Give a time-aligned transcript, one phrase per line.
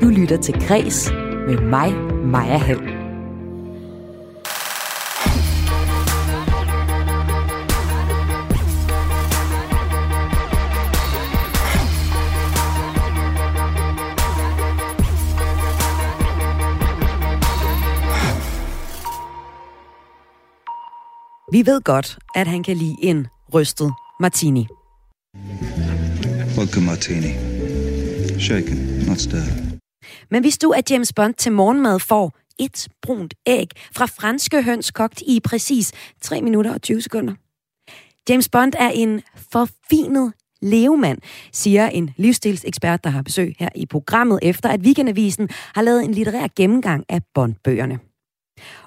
[0.00, 1.10] Du lytter til Græs
[1.46, 2.80] med mig, Maja Hall.
[21.52, 24.66] Vi ved godt, at han kan lide en rystet martini.
[26.56, 27.32] Vodka martini.
[28.38, 29.69] Shaken, not stirred.
[30.30, 34.90] Men hvis du er James Bond til morgenmad får et brunt æg fra franske høns
[34.90, 37.34] kogt i præcis 3 minutter og 20 sekunder.
[38.28, 41.18] James Bond er en forfinet levemand,
[41.52, 46.14] siger en livsstilsekspert, der har besøg her i programmet, efter at Weekendavisen har lavet en
[46.14, 47.98] litterær gennemgang af Bond-bøgerne.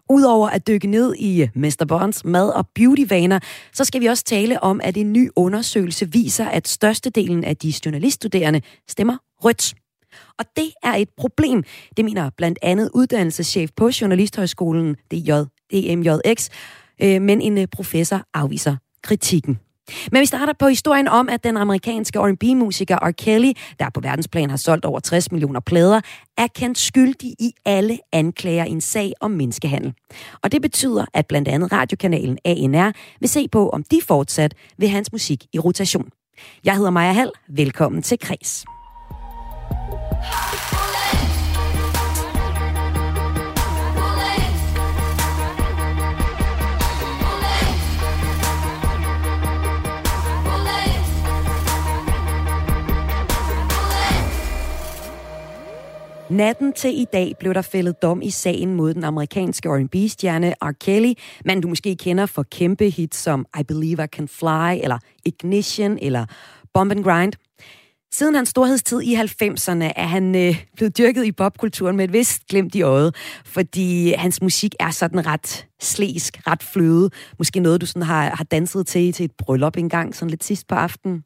[0.10, 1.86] Udover at dykke ned i Mr.
[1.88, 3.40] Bonds mad- og beautyvaner,
[3.74, 7.74] så skal vi også tale om, at en ny undersøgelse viser, at størstedelen af de
[7.86, 9.83] journaliststuderende stemmer rødt.
[10.40, 11.64] Og det er et problem,
[11.98, 15.32] det mener blandt andet uddannelseschef på Journalisthøjskolen, DJ,
[15.72, 16.50] DMJX,
[17.02, 19.60] øh, men en øh, professor afviser kritikken.
[20.12, 23.12] Men vi starter på historien om, at den amerikanske R&B-musiker R.
[23.12, 26.02] Kelly, der på verdensplan har solgt over 60 millioner plader,
[26.38, 29.94] er kendt skyldig i alle anklager i en sag om menneskehandel.
[30.44, 34.90] Og det betyder, at blandt andet radiokanalen ANR vil se på, om de fortsat vil
[34.90, 36.10] hans musik i rotation.
[36.66, 37.32] Jeg hedder Maja Hall.
[37.50, 38.66] Velkommen til Kres.
[56.34, 60.72] Natten til i dag blev der fældet dom i sagen mod den amerikanske R&B-stjerne R.
[60.72, 61.14] Kelly,
[61.46, 65.98] man du måske kender for kæmpe hits som I Believe I Can Fly, eller Ignition,
[66.02, 66.26] eller
[66.74, 67.34] Bomb and Grind.
[68.14, 72.48] Siden hans storhedstid i 90'erne er han øh, blevet dyrket i popkulturen med et vist
[72.48, 73.16] glemt i øjet,
[73.46, 77.10] fordi hans musik er sådan ret slæsk, ret fløde.
[77.38, 80.68] Måske noget, du sådan har, har danset til til et bryllup engang, sådan lidt sidst
[80.68, 81.24] på aftenen.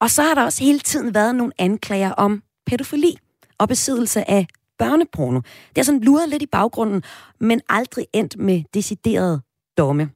[0.00, 3.16] Og så har der også hele tiden været nogle anklager om pædofili
[3.58, 4.46] og besiddelse af
[4.78, 5.40] børneporno.
[5.68, 7.02] Det er sådan luret lidt i baggrunden,
[7.40, 9.40] men aldrig endt med deciderede
[9.78, 10.15] domme.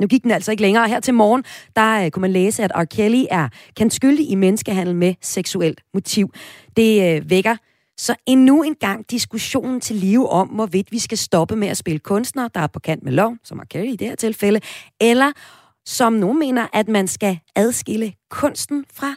[0.00, 0.88] Nu gik den altså ikke længere.
[0.88, 1.44] Her til morgen,
[1.76, 2.84] der øh, kunne man læse, at R.
[2.84, 6.34] Kelly er kendt skyldig i menneskehandel med seksuelt motiv.
[6.76, 7.56] Det øh, vækker
[7.96, 11.98] så endnu en gang diskussionen til live om, hvorvidt vi skal stoppe med at spille
[11.98, 13.64] kunstnere, der er på kant med lov, som R.
[13.64, 14.60] Kelly i det her tilfælde,
[15.00, 15.32] eller
[15.86, 19.14] som nogen mener, at man skal adskille kunsten fra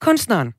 [0.00, 0.52] kunstneren.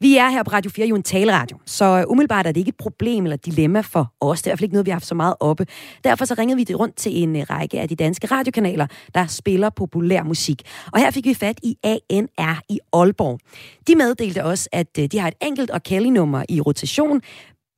[0.00, 2.68] Vi er her på Radio 4 jo en taleradio, så øh, umiddelbart er det ikke
[2.68, 4.42] et problem eller dilemma for os.
[4.42, 5.66] Det er i hvert fald ikke noget, vi har haft så meget oppe.
[6.04, 9.26] Derfor så ringede vi det rundt til en øh, række af de danske radiokanaler, der
[9.26, 10.62] spiller populær musik.
[10.92, 13.38] Og her fik vi fat i ANR i Aalborg.
[13.86, 17.20] De meddelte også, at øh, de har et enkelt og Kelly-nummer i rotation,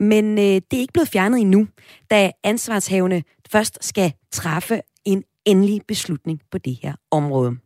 [0.00, 1.66] men øh, det er ikke blevet fjernet endnu,
[2.10, 7.56] da ansvarshavende først skal træffe en endelig beslutning på det her område.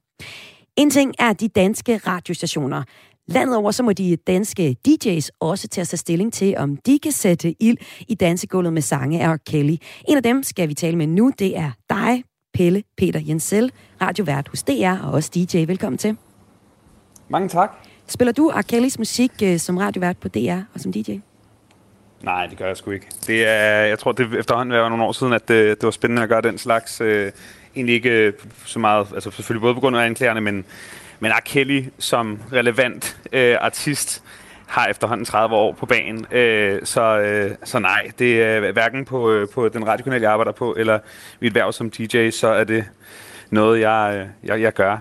[0.76, 2.82] En ting er de danske radiostationer.
[3.26, 6.98] Landet over, så må de danske DJ's også til at tage stilling til, om de
[6.98, 7.76] kan sætte ild
[8.08, 9.76] i dansegulvet med sange af Kelly.
[10.08, 12.24] En af dem skal vi tale med nu, det er dig,
[12.54, 15.64] Pelle Peter Jensel, radiovært hos DR og også DJ.
[15.64, 16.16] Velkommen til.
[17.28, 17.72] Mange tak.
[18.06, 18.62] Spiller du R.
[18.62, 21.18] Kellys musik øh, som radiovært på DR og som DJ?
[22.22, 23.06] Nej, det gør jeg sgu ikke.
[23.26, 26.22] Det er, jeg tror, det efterhånden var nogle år siden, at det, det var spændende
[26.22, 27.00] at gøre den slags.
[27.00, 27.32] Øh,
[27.76, 28.32] egentlig ikke
[28.64, 30.64] så meget, altså selvfølgelig både på grund af anklagerne, men
[31.20, 31.40] men R.
[31.44, 34.22] Kelly som relevant øh, artist
[34.66, 36.26] har efterhånden 30 år på banen.
[36.32, 40.52] Øh, så, øh, så nej, det er hverken på, øh, på den radiokanal, jeg arbejder
[40.52, 40.98] på, eller
[41.40, 42.84] mit værv som DJ, så er det
[43.50, 44.98] noget, jeg, øh, jeg, jeg gør.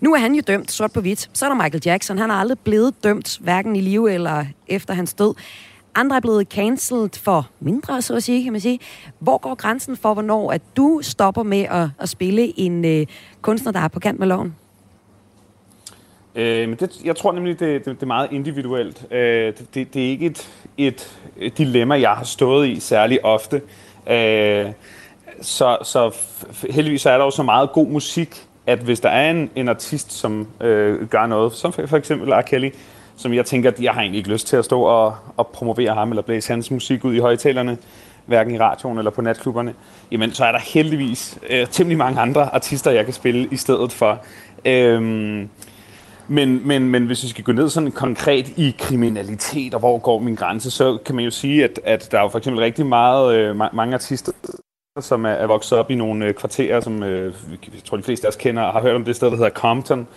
[0.00, 1.30] Nu er han jo dømt sort på hvidt.
[1.32, 2.18] Så er der Michael Jackson.
[2.18, 5.34] Han er aldrig blevet dømt, hverken i live eller efter hans død.
[5.94, 8.80] Andre er blevet cancelled for mindre, så at sige, kan man sige.
[9.18, 13.06] Hvor går grænsen for, hvornår at du stopper med at, at spille en øh,
[13.42, 14.54] kunstner, der er på kant med loven?
[16.34, 19.06] Øh, men det, jeg tror nemlig, det, det, det er meget individuelt.
[19.12, 20.48] Øh, det, det er ikke et,
[20.78, 23.62] et, et dilemma, jeg har stået i særlig ofte.
[24.10, 24.66] Øh,
[25.40, 26.14] så, så
[26.70, 30.12] heldigvis er der jo så meget god musik, at hvis der er en, en artist,
[30.12, 32.42] som øh, gør noget, som for, for eksempel R.
[32.42, 32.70] Kelly,
[33.16, 35.94] som jeg tænker, at jeg har egentlig ikke lyst til at stå og, og promovere
[35.94, 37.78] ham eller blæse hans musik ud i højtalerne,
[38.26, 39.74] hverken i radioen eller på natklubberne,
[40.10, 43.92] jamen så er der heldigvis øh, temmelig mange andre artister, jeg kan spille i stedet
[43.92, 44.18] for.
[44.64, 45.46] Øh,
[46.28, 50.18] men, men, men hvis vi skal gå ned sådan konkret i kriminalitet, og hvor går
[50.18, 52.86] min grænse, så kan man jo sige, at, at der er jo for eksempel rigtig
[52.86, 54.32] meget, øh, mange artister,
[55.00, 57.34] som er, er vokset op i nogle øh, kvarterer, som øh,
[57.74, 59.50] jeg tror de fleste af os kender, og har hørt om det sted, der hedder
[59.50, 60.08] Compton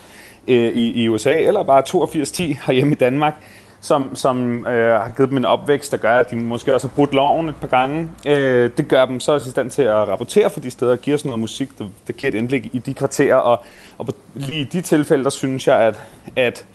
[0.47, 3.33] øh, i, i USA, eller bare 8210 herhjemme i Danmark,
[3.85, 6.95] som, som øh, har givet dem en opvækst, der gør, at de måske også har
[6.95, 8.09] brudt loven et par gange.
[8.27, 10.99] Øh, det gør dem så også i stand til at rapportere for de steder, og
[10.99, 13.35] giver sådan noget musik, der, der giver et indblik i de kvarterer.
[13.35, 13.63] Og,
[13.97, 16.03] og på, lige i de tilfælde, der synes jeg, at,
[16.35, 16.65] at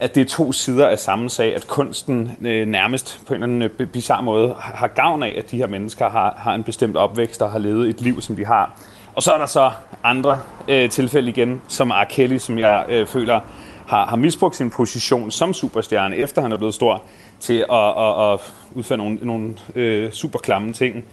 [0.00, 3.54] at det er to sider af samme sag, at kunsten øh, nærmest på en eller
[3.54, 6.96] anden øh, bizarre måde har gavn af, at de her mennesker har, har en bestemt
[6.96, 8.76] opvækst og har levet et liv, som de har.
[9.14, 9.70] Og så er der så
[10.04, 10.38] andre
[10.68, 12.04] øh, tilfælde igen, som R.
[12.04, 13.40] Kelly, som jeg øh, føler
[13.86, 17.02] har, har misbrugt sin position som superstjerne, efter han er blevet stor,
[17.40, 18.40] til at, at, at
[18.74, 21.04] udføre nogle, nogle øh, super klamme ting.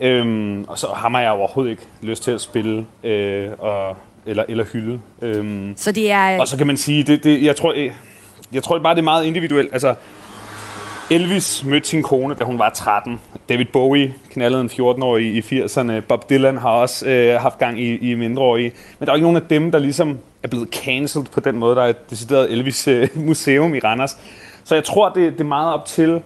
[0.00, 3.96] Øhm, og så har jeg overhovedet ikke lyst til at spille øh, og,
[4.26, 5.00] eller, eller hylde.
[5.22, 6.40] Øhm, så det er...
[6.40, 7.92] Og så kan man sige, det, det, jeg tror, jeg,
[8.52, 9.72] jeg tror bare, det er meget individuelt.
[9.72, 9.94] Altså,
[11.10, 13.20] Elvis mødte sin kone, da hun var 13.
[13.48, 16.00] David Bowie knaldede en 14-årig i 80'erne.
[16.00, 18.72] Bob Dylan har også øh, haft gang i, i mindreårige.
[18.98, 21.76] Men der er ikke nogen af dem, der ligesom er blevet cancelled på den måde.
[21.76, 24.18] Der er et decideret Elvis-museum øh, i Randers.
[24.64, 26.22] Så jeg tror, det, det er meget op til,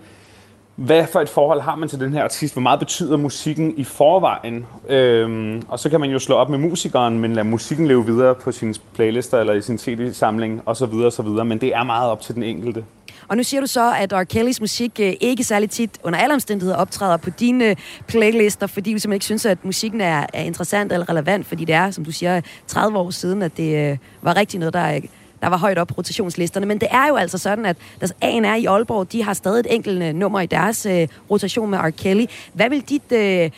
[0.76, 2.54] hvad for et forhold har man til den her artist?
[2.54, 4.66] Hvor meget betyder musikken i forvejen?
[4.88, 8.34] Øhm, og så kan man jo slå op med musikeren, men lade musikken leve videre
[8.34, 10.84] på sine playlister eller i sin CD-samling osv.
[10.84, 11.26] osv.
[11.26, 12.84] Men det er meget op til den enkelte.
[13.28, 14.24] Og nu siger du så, at R.
[14.24, 17.76] Kellys musik øh, ikke særlig tit under alle omstændigheder optræder på dine øh,
[18.06, 21.74] playlister, fordi du simpelthen ikke synes, at musikken er, er interessant eller relevant, fordi det
[21.74, 25.02] er, som du siger, 30 år siden, at det øh, var rigtig noget, der øh,
[25.44, 26.66] der var højt op på rotationslisterne.
[26.66, 29.74] Men det er jo altså sådan, at deres ANR i Aalborg, de har stadig et
[29.74, 31.90] enkelt øh, nummer i deres øh, rotation med R.
[31.90, 32.24] Kelly.
[32.52, 33.50] Hvad vil dit, øh,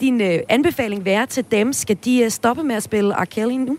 [0.00, 1.72] din øh, anbefaling være til dem?
[1.72, 3.24] Skal de øh, stoppe med at spille R.
[3.24, 3.78] Kelly nu?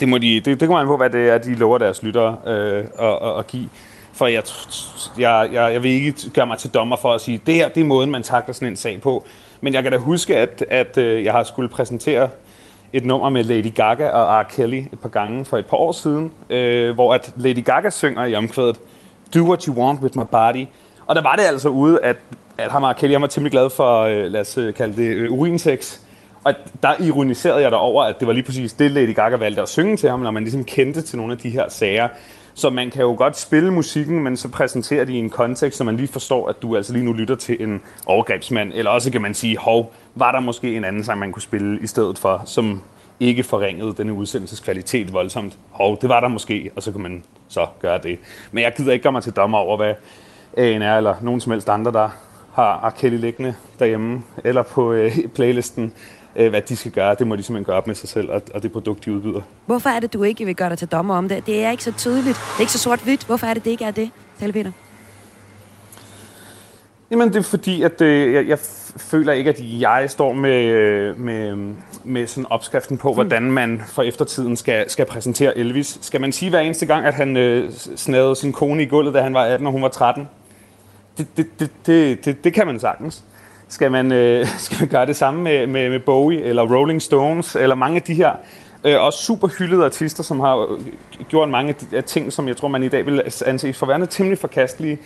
[0.00, 2.36] Det, må de, det, det kommer an på, hvad det er, de lover deres lyttere
[2.46, 3.68] øh, at, at, give.
[4.12, 4.42] For jeg,
[5.18, 7.80] jeg, jeg, jeg vil ikke gøre mig til dommer for at sige, det her det
[7.80, 9.24] er måden, man takler sådan en sag på.
[9.60, 12.28] Men jeg kan da huske, at, at øh, jeg har skulle præsentere
[12.92, 14.42] et nummer med Lady Gaga og R.
[14.42, 18.24] Kelly et par gange for et par år siden, øh, hvor at Lady Gaga synger
[18.24, 18.76] i omkvædet
[19.34, 20.66] Do what you want with my body.
[21.06, 22.16] Og der var det altså ude, at,
[22.58, 22.92] at ham og R.
[22.92, 26.00] Kelly han var temmelig glad for, øh, lad os øh, kalde det, øh, urinsex.
[26.44, 29.68] Og der ironiserede jeg over, at det var lige præcis det, Lady Gaga valgte at
[29.68, 32.08] synge til ham, når man ligesom kendte til nogle af de her sager.
[32.54, 35.84] Så man kan jo godt spille musikken, men så præsenterer de i en kontekst, så
[35.84, 38.72] man lige forstår, at du altså lige nu lytter til en overgrebsmand.
[38.74, 41.80] Eller også kan man sige, hov, var der måske en anden sang, man kunne spille
[41.82, 42.82] i stedet for, som
[43.20, 45.58] ikke forringede denne udsendelses kvalitet voldsomt.
[45.70, 48.18] Hov, det var der måske, og så kan man så gøre det.
[48.52, 49.94] Men jeg gider ikke gøre mig til dommer over, hvad
[50.56, 52.08] ANR eller nogen som helst andre, der
[52.54, 52.90] har R.
[52.90, 55.92] Kelly liggende derhjemme, eller på øh, playlisten,
[56.36, 57.16] øh, hvad de skal gøre.
[57.18, 59.40] Det må de simpelthen gøre op med sig selv, og, og det produkt, de udbyder.
[59.66, 61.46] Hvorfor er det, du ikke vil gøre dig til dommer om det?
[61.46, 62.36] Det er ikke så tydeligt.
[62.36, 63.26] Det er ikke så sort-hvidt.
[63.26, 64.10] Hvorfor er det, det ikke er det,
[64.40, 64.72] Tale Peter?
[67.10, 68.58] Jamen, det er fordi, at øh, jeg, jeg
[68.96, 73.14] føler ikke, at jeg står med, øh, med, med sådan opskriften på, mm.
[73.14, 75.98] hvordan man for eftertiden skal, skal præsentere Elvis.
[76.00, 79.20] Skal man sige hver eneste gang, at han øh, snadede sin kone i gulvet, da
[79.20, 80.28] han var 18 og hun var 13?
[81.18, 83.24] Det, det, det, det, det, det kan man sagtens.
[83.68, 87.56] Skal man, øh, skal man gøre det samme med, med, med Bowie eller Rolling Stones
[87.56, 88.32] eller mange af de her
[88.84, 90.80] øh, også super hyldede artister, som har øh,
[91.28, 94.06] gjort mange af de ting, som jeg tror, man i dag vil anse for værende
[94.06, 94.98] temmelig forkastelige.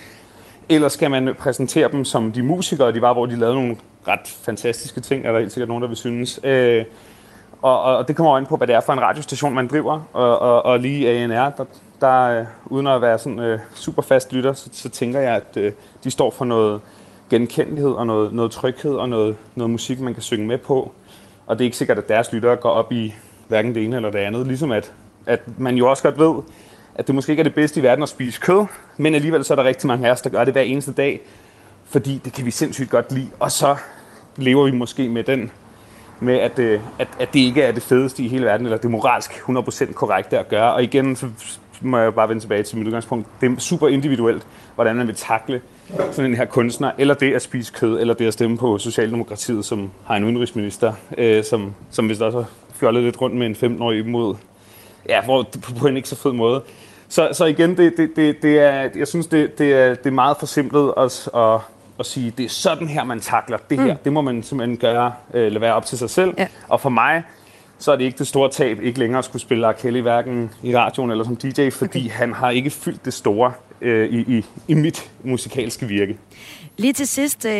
[0.68, 3.76] Eller skal man præsentere dem som de musikere, de var, hvor de lavede nogle
[4.08, 6.40] ret fantastiske ting, er der helt sikkert nogen, der vil synes.
[6.44, 6.84] Øh,
[7.62, 10.00] og, og det kommer an på, hvad det er for en radiostation, man driver.
[10.12, 11.64] Og, og, og lige ANR, der,
[12.00, 15.56] der øh, uden at være sådan øh, super fast lytter, så, så tænker jeg, at
[15.56, 15.72] øh,
[16.04, 16.80] de står for noget
[17.30, 20.92] genkendelighed og noget, noget tryghed og noget, noget musik, man kan synge med på.
[21.46, 23.14] Og det er ikke sikkert, at deres lyttere går op i
[23.48, 24.46] hverken det ene eller det andet.
[24.46, 24.92] Ligesom at,
[25.26, 26.42] at man jo også godt ved,
[26.94, 28.66] at det måske ikke er det bedste i verden at spise kød,
[28.96, 31.20] men alligevel så er der rigtig mange af os, der gør det hver eneste dag,
[31.84, 33.28] fordi det kan vi sindssygt godt lide.
[33.40, 33.76] Og så
[34.36, 35.50] lever vi måske med den,
[36.20, 38.90] med at, øh, at, at det ikke er det fedeste i hele verden, eller det
[38.90, 40.72] moralsk 100% korrekte at gøre.
[40.72, 41.28] Og igen, så
[41.80, 43.26] må jeg bare vende tilbage til mit udgangspunkt.
[43.40, 45.60] Det er super individuelt, hvordan man vil takle
[46.12, 49.64] sådan en her kunstner, eller det at spise kød, eller det at stemme på Socialdemokratiet,
[49.64, 53.46] som har en udenrigsminister, øh, som, som hvis der også har fjollet lidt rundt med
[53.46, 54.34] en 15-årig mod,
[55.08, 56.62] ja, hvor, på, på en ikke så fed måde.
[57.08, 60.10] Så, så igen, det, det, det, det er, jeg synes, det, det, er, det er
[60.10, 61.60] meget forsimplet at, at,
[61.98, 63.92] at sige, det er sådan her, man takler det her.
[63.92, 63.98] Mm.
[64.04, 66.34] Det må man simpelthen gøre, øh, eller være op til sig selv.
[66.38, 66.46] Ja.
[66.68, 67.22] Og for mig,
[67.78, 69.72] så er det ikke det store tab, ikke længere at skulle spille R.
[69.72, 72.10] Kelly, hverken i radioen eller som DJ, fordi okay.
[72.10, 76.18] han har ikke fyldt det store øh, i, i, i mit musikalske virke.
[76.76, 77.52] Lige til sidst, øh,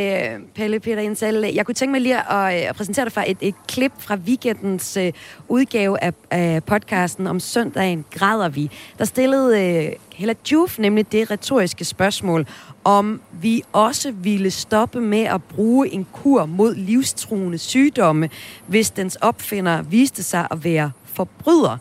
[0.54, 3.38] Pelle Peter Jensel, jeg kunne tænke mig lige at, øh, at præsentere dig for et,
[3.40, 5.12] et klip fra weekendens øh,
[5.48, 8.70] udgave af, af podcasten om søndagen Græder vi.
[8.98, 12.46] Der stillede Hella Juf nemlig det retoriske spørgsmål,
[12.88, 18.30] om vi også ville stoppe med at bruge en kur mod livstruende sygdomme,
[18.66, 21.76] hvis dens opfinder viste sig at være forbryder.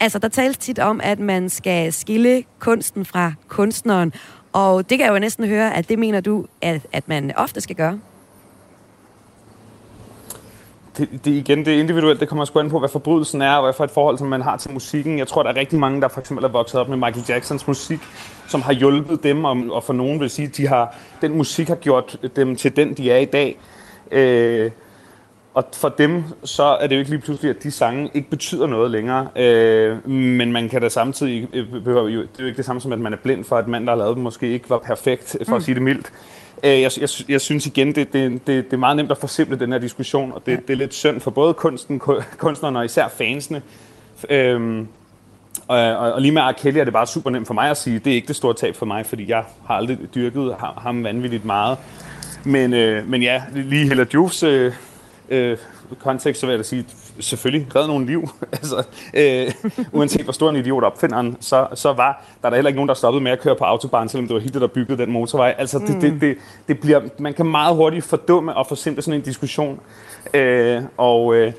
[0.00, 4.12] Altså, der tales tit om, at man skal skille kunsten fra kunstneren,
[4.52, 7.60] og det kan jeg jo næsten høre, at det mener du, at, at man ofte
[7.60, 7.98] skal gøre
[10.98, 12.20] det, det, igen, det er individuelt.
[12.20, 14.42] Det kommer sgu an på, hvad forbrydelsen er, og hvad for et forhold, som man
[14.42, 15.18] har til musikken.
[15.18, 17.66] Jeg tror, der er rigtig mange, der for eksempel er vokset op med Michael Jacksons
[17.66, 18.00] musik,
[18.52, 21.68] som har hjulpet dem, og, og for nogen vil sige, at de har, den musik
[21.68, 23.58] har gjort dem til den, de er i dag.
[24.10, 24.70] Øh,
[25.54, 28.66] og for dem, så er det jo ikke lige pludselig, at de sange ikke betyder
[28.66, 29.28] noget længere.
[29.36, 32.80] Øh, men man kan da samtidig, øh, behøver jo, det er jo ikke det samme
[32.80, 34.78] som, at man er blind for, at mand, der har lavet dem, måske ikke var
[34.78, 35.56] perfekt, for mm.
[35.56, 36.12] at sige det mildt.
[36.64, 39.58] Øh, jeg, jeg, jeg synes igen, det, det, det, det er meget nemt at forsimple
[39.58, 42.00] den her diskussion, og det, det er lidt synd for både kunsten,
[42.38, 43.62] kunstnerne og især fansene.
[44.30, 44.88] Øhm,
[45.68, 46.52] og, og, og lige med R.
[46.52, 48.54] Kelly er det bare super nemt for mig at sige, det er ikke det store
[48.54, 51.78] tab for mig, fordi jeg har aldrig dyrket ham vanvittigt meget.
[52.44, 54.72] Men, øh, men ja, lige Hella Jufs øh,
[55.28, 55.56] øh,
[55.98, 56.86] kontekst, så vil jeg da sige,
[57.20, 58.28] selvfølgelig redde nogle liv.
[58.52, 59.52] altså, øh,
[59.92, 62.94] uanset hvor stor en idiot opfinderen, så, så var der der heller ikke nogen, der
[62.94, 65.54] stoppede med at køre på autobahn, selvom det var Hitler, der byggede den motorvej.
[65.58, 66.00] Altså, det, mm.
[66.00, 66.36] det, det,
[66.68, 69.80] det bliver, man kan meget hurtigt fordumme og forsimple sådan en diskussion.
[70.34, 71.52] Øh, og, øh,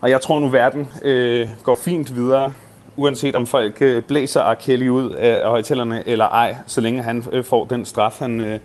[0.00, 2.52] og jeg tror nu, verden øh, går fint videre,
[2.98, 4.54] uanset om folk øh, blæser R.
[4.54, 8.58] Kelly ud af, højtalerne eller ej, så længe han øh, får den straf, han, øh,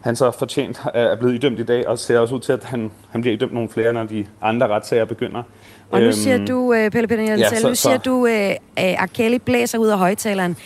[0.00, 2.90] han så fortjent er blevet idømt i dag, og ser også ud til, at han,
[3.10, 5.42] han bliver idømt nogle flere, når de andre retssager begynder.
[5.90, 8.12] Og nu siger øhm, du, uh, Pelle Peter Jensen, ja, så, nu siger så, du,
[8.12, 10.56] uh, uh, Arkeli blæser ud af højtaleren.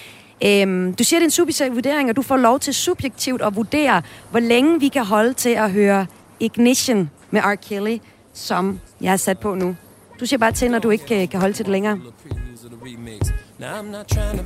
[0.65, 3.57] Um, du siger, det er en subjektiv vurdering, og du får lov til subjektivt at
[3.57, 6.07] vurdere, hvor længe vi kan holde til at høre
[6.41, 7.55] Ignition med R.
[7.55, 7.99] Kelly,
[8.35, 9.77] som jeg har sat på nu.
[10.21, 12.01] Du siger bare til, når du ikke kan holde til det længere.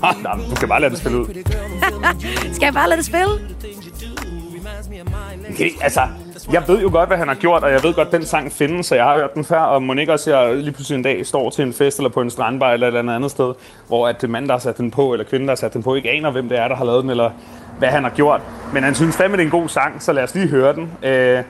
[0.02, 1.26] Ah, nej, du kan bare lade det spille ud.
[2.52, 3.28] Skal jeg bare lade det spille?
[5.50, 6.00] Okay, altså,
[6.52, 8.52] jeg ved jo godt, hvad han har gjort, og jeg ved godt, at den sang
[8.52, 11.02] findes, så jeg har hørt den før, og må ikke også, jeg lige pludselig en
[11.02, 13.54] dag står til en fest eller på en strandbar eller et eller andet sted,
[13.88, 15.82] hvor at det mand, der har sat den på, eller kvinde, der har sat den
[15.82, 17.30] på, ikke aner, hvem det er, der har lavet den, eller
[17.78, 18.40] hvad han har gjort.
[18.72, 20.90] Men han synes fandme, det er en god sang, så lad os lige høre den.
[21.02, 21.42] Øh,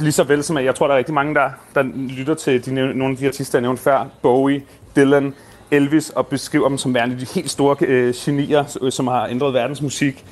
[0.00, 1.82] lige så vel som, at jeg tror, der er rigtig mange, der, der
[2.18, 4.62] lytter til de, nogle af de artister, jeg nævnte før, Bowie,
[4.96, 5.34] Dylan,
[5.72, 9.54] Elvis, og beskriver dem som værende de helt store øh, genier, øh, som har ændret
[9.54, 10.24] verdens musik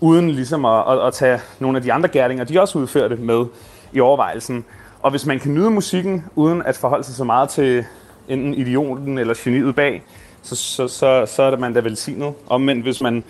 [0.00, 3.46] uden ligesom at, at, at tage nogle af de andre gærninger, de også udførte med
[3.92, 4.64] i overvejelsen.
[5.02, 7.84] Og hvis man kan nyde musikken, uden at forholde sig så meget til
[8.28, 10.02] enten idioten eller geniet bag,
[10.42, 12.34] så, så, så, så er det man da velsignet.
[12.46, 13.24] Omvendt, hvis man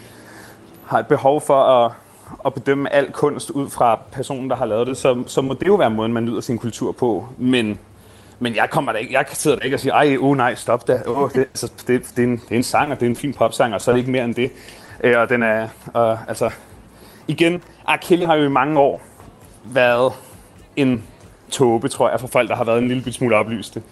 [0.86, 1.92] har et behov for at,
[2.46, 5.66] at bedømme al kunst ud fra personen, der har lavet det, så, så må det
[5.66, 7.26] jo være måden, man nyder sin kultur på.
[7.38, 7.78] Men,
[8.40, 10.88] men jeg kommer der ikke, jeg sidder der ikke og siger, ej, oh nej, stop
[10.88, 11.02] da.
[11.06, 13.16] Oh, det, altså, det, det, er en, det er en sang, og det er en
[13.16, 14.50] fin popsang, og så er det ikke mere end det.
[15.04, 15.62] Øh, og den er,
[15.96, 16.50] øh, altså,
[17.28, 18.26] igen, R.
[18.26, 19.02] har jo i mange år
[19.64, 20.12] været
[20.76, 21.02] en
[21.50, 23.82] tåbe, tror jeg, for folk, der har været en lille smule oplyste.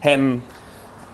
[0.00, 0.42] Han,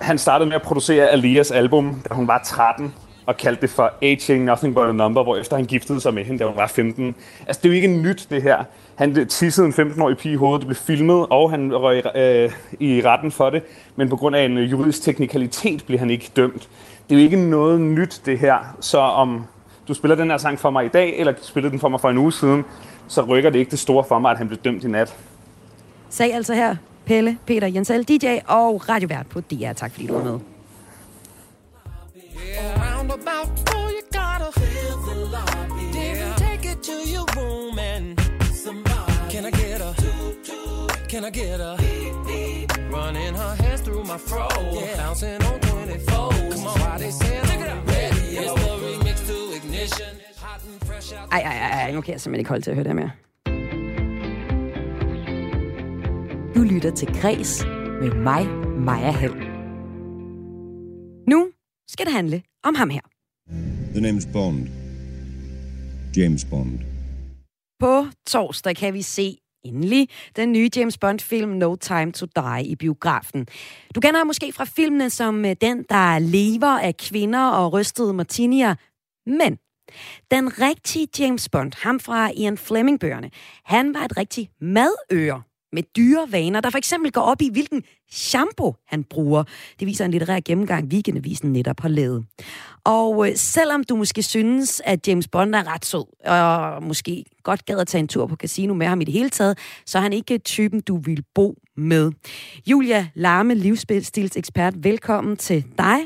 [0.00, 2.94] han startede med at producere Alias album, da hun var 13,
[3.26, 6.24] og kaldte det for Aging Nothing But A Number, hvor efter han giftede sig med
[6.24, 7.14] hende, da hun var 15.
[7.46, 8.64] Altså, det er jo ikke nyt, det her.
[8.94, 13.02] Han tissede en 15-årig pige i hovedet, det blev filmet, og han røg øh, i
[13.04, 13.62] retten for det,
[13.96, 16.68] men på grund af en juridisk teknikalitet blev han ikke dømt
[17.08, 18.76] det er jo ikke noget nyt, det her.
[18.80, 19.46] Så om
[19.88, 22.10] du spiller den her sang for mig i dag, eller spiller den for mig for
[22.10, 22.64] en uge siden,
[23.08, 25.16] så rykker det ikke det store for mig, at han blev dømt i nat.
[26.10, 29.72] Sag altså her Pelle Peter Jensel, DJ og radiovært på DR.
[29.72, 30.38] Tak fordi du var med.
[37.34, 38.01] Can
[41.12, 41.76] Can I get a?
[42.90, 44.96] Running her hands through my fro, yeah.
[44.96, 46.30] bouncing on 24.
[46.52, 48.38] Come on, why they saying I'm ready?
[48.40, 50.16] It's the remix to ignition.
[51.32, 53.10] Ej, ej, ej, nu kan jeg simpelthen ikke holde til at høre det mere.
[56.54, 57.64] Du lytter til Græs
[58.00, 58.46] med mig,
[58.78, 59.34] Maja Hall.
[61.28, 61.50] Nu
[61.88, 63.00] skal det handle om ham her.
[63.94, 64.68] The name's Bond.
[66.16, 66.78] James Bond.
[67.80, 72.76] På torsdag kan vi se endelig den nye James Bond-film No Time to Die i
[72.76, 73.46] biografen.
[73.94, 78.14] Du kender ham måske fra filmene som øh, den, der lever af kvinder og rystede
[78.14, 78.74] martinier,
[79.26, 79.58] men
[80.30, 83.30] den rigtige James Bond, ham fra Ian Fleming-bøgerne,
[83.64, 85.42] han var et rigtigt madøre
[85.72, 89.44] med dyre vaner, der for eksempel går op i, hvilken shampoo han bruger.
[89.80, 92.24] Det viser en litterær gennemgang, Weekendavisen netop har lavet.
[92.84, 97.66] Og øh, selvom du måske synes, at James Bond er ret sød, og måske godt
[97.66, 100.02] gad at tage en tur på casino med ham i det hele taget, så er
[100.02, 102.12] han ikke typen, du vil bo med.
[102.70, 105.98] Julia Larme, livsstilsekspert, velkommen til dig.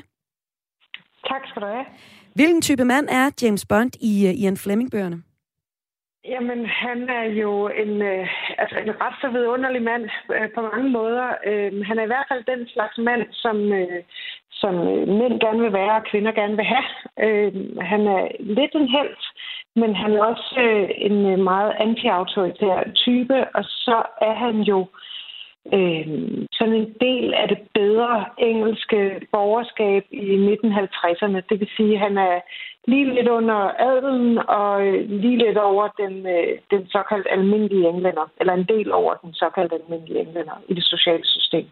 [1.27, 1.85] Tak skal du have.
[2.35, 5.23] Hvilken type mand er James Bond i uh, Ian Fleming-bøgerne?
[6.33, 8.29] Jamen, han er jo en, øh,
[8.59, 10.05] altså en ret så vidunderlig mand
[10.37, 11.27] øh, på mange måder.
[11.49, 14.03] Øh, han er i hvert fald den slags mand, som, øh,
[14.61, 16.89] som øh, mænd gerne vil være, og kvinder gerne vil have.
[17.27, 19.17] Øh, han er lidt en held,
[19.77, 24.87] men han er også øh, en øh, meget anti-autoritær type, og så er han jo
[25.75, 26.07] øh,
[26.53, 31.41] sådan en del af det bedre engelske borgerskab i 1950'erne.
[31.49, 32.41] Det vil sige, at han er
[32.89, 38.27] lige lidt under adelen og øh, lige lidt over den, øh, den såkaldte almindelige englænder,
[38.41, 41.67] eller en del over den såkaldte almindelige englænder i det sociale system.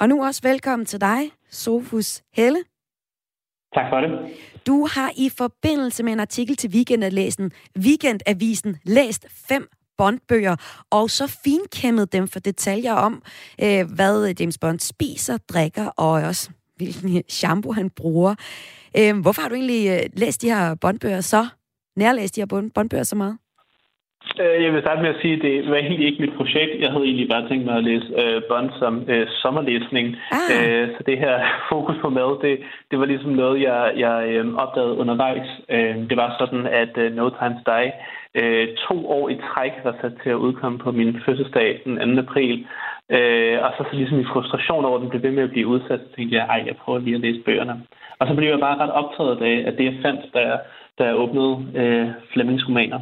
[0.00, 2.64] Og nu også velkommen til dig, Sofus Helle.
[3.74, 4.10] Tak for det.
[4.66, 9.68] Du har i forbindelse med en artikel til Weekendavisen, Weekendavisen læst fem
[9.98, 10.56] Bond-bøger,
[10.90, 13.22] og så finkæmmet dem for detaljer om,
[13.62, 18.34] øh, hvad James Bond spiser, drikker, og også hvilken shampoo han bruger.
[18.98, 21.46] Øh, hvorfor har du egentlig øh, læst de her Bond-bøger så?
[21.96, 23.38] Nærlæst de her Bond-bøger så meget?
[24.42, 26.80] Øh, jeg vil starte med at sige, at det var egentlig ikke mit projekt.
[26.80, 30.06] Jeg havde egentlig bare tænkt mig at læse øh, Bond som øh, sommerlæsning.
[30.32, 30.50] Ah.
[30.54, 31.34] Øh, så det her
[31.72, 32.54] fokus på mad, det,
[32.90, 35.48] det var ligesom noget, jeg, jeg øh, opdagede undervejs.
[35.70, 37.92] Øh, det var sådan, at øh, No Time to Die
[38.40, 42.22] øh, to år i træk var sat til at udkomme på min fødselsdag den 2.
[42.22, 42.66] april.
[43.10, 45.66] Øh, og så, så ligesom i frustration over, at den blev ved med at blive
[45.66, 47.82] udsat, så tænkte jeg, ej, jeg prøver lige at læse bøgerne.
[48.18, 50.60] Og så blev jeg bare ret optaget af, at det jeg fandt, da jeg,
[50.98, 53.00] da jeg åbnede øh, Flemmings romaner.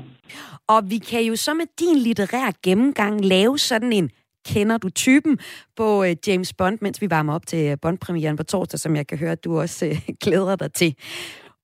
[0.68, 4.10] Og vi kan jo så med din litterære gennemgang lave sådan en
[4.46, 5.38] kender du typen
[5.76, 9.06] på øh, James Bond, mens vi varmer op til øh, Bond-premieren på torsdag, som jeg
[9.06, 10.94] kan høre, at du også øh, glæder dig til.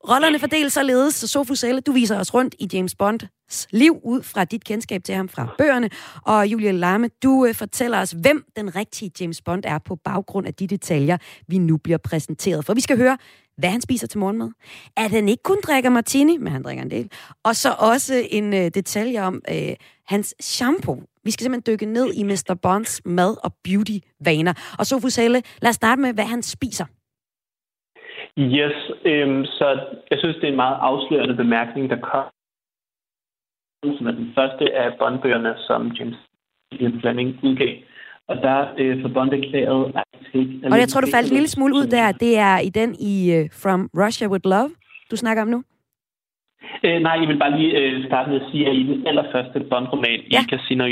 [0.09, 4.23] Rollerne fordeles således, så Sofus Elle, du viser os rundt i James Bonds liv ud
[4.23, 5.91] fra dit kendskab til ham fra bøgerne,
[6.23, 10.47] og Julia Lame, du øh, fortæller os, hvem den rigtige James Bond er på baggrund
[10.47, 11.17] af de detaljer,
[11.49, 12.75] vi nu bliver præsenteret for.
[12.75, 13.19] Vi skal høre,
[13.59, 14.51] hvad han spiser til morgenmad.
[14.97, 17.11] At han ikke kun drikker martini, men han drikker en del.
[17.45, 19.75] Og så også en øh, detalje om øh,
[20.07, 21.03] hans shampoo.
[21.25, 22.59] Vi skal simpelthen dykke ned i Mr.
[22.63, 24.53] Bonds mad- og beauty-vaner.
[24.79, 26.85] Og Sofus Elle, lad os starte med, hvad han spiser.
[28.41, 29.67] Yes, øhm, så
[30.11, 32.25] jeg synes, det er en meget afslørende bemærkning, der kom
[33.99, 36.17] som er den første af bondbøgerne, som James
[37.01, 37.75] Fleming udgav.
[38.29, 39.85] Og der øh, for Bond erklæret
[40.73, 42.13] Og jeg tror, du faldt en lille smule ud der.
[42.13, 44.71] Det er i den i uh, From Russia With Love,
[45.11, 45.63] du snakker om nu?
[46.85, 49.61] Øh, nej, jeg vil bare lige øh, starte med at sige, at i den allerførste
[49.71, 50.41] Bond-roman ja.
[50.41, 50.85] i Casino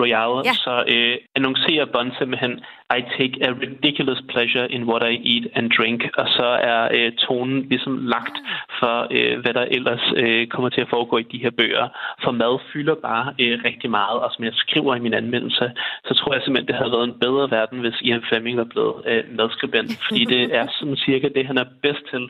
[0.00, 0.52] Royale, ja.
[0.52, 2.60] så øh, annoncerer Bond simpelthen,
[2.98, 7.12] I take a ridiculous pleasure in what I eat and drink, og så er øh,
[7.12, 8.36] tonen ligesom lagt
[8.80, 11.88] for, øh, hvad der ellers øh, kommer til at foregå i de her bøger.
[12.24, 15.72] For mad fylder bare øh, rigtig meget, og som jeg skriver i min anmeldelse,
[16.06, 18.94] så tror jeg simpelthen, det havde været en bedre verden, hvis Ian Fleming var blevet
[19.06, 22.28] øh, madskribent, fordi det er sådan cirka det, han er bedst til.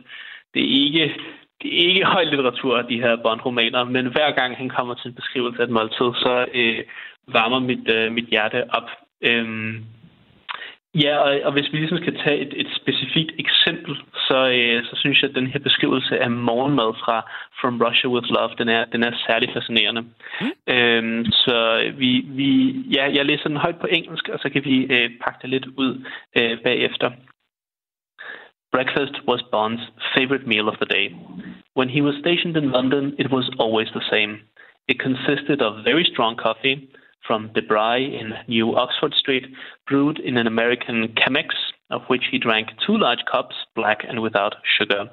[0.55, 1.15] Det er ikke
[1.63, 5.15] det er ikke høj litteratur, de her bondromaner, men hver gang han kommer til en
[5.15, 6.83] beskrivelse af et måltid, så øh,
[7.29, 8.89] varmer mit, øh, mit hjerte op.
[9.23, 9.85] Øhm,
[10.95, 13.97] ja, og, og hvis vi ligesom skal tage et, et specifikt eksempel,
[14.29, 17.17] så, øh, så synes jeg, at den her beskrivelse af morgenmad fra
[17.61, 20.03] From Russia with Love, den er, den er særlig fascinerende.
[20.41, 20.75] Mm.
[20.75, 21.57] Øhm, så
[21.97, 22.51] vi, vi,
[22.97, 25.67] ja, jeg læser den højt på engelsk, og så kan vi øh, pakke det lidt
[25.67, 26.05] ud
[26.39, 27.11] øh, bagefter.
[28.71, 29.81] Breakfast was Bond's
[30.15, 31.17] favorite meal of the day.
[31.73, 34.43] When he was stationed in London, it was always the same.
[34.89, 36.91] It consisted of very strong coffee
[37.27, 39.47] from De Bry in New Oxford Street,
[39.87, 41.49] brewed in an American Chemex,
[41.91, 45.11] of which he drank two large cups, black and without sugar.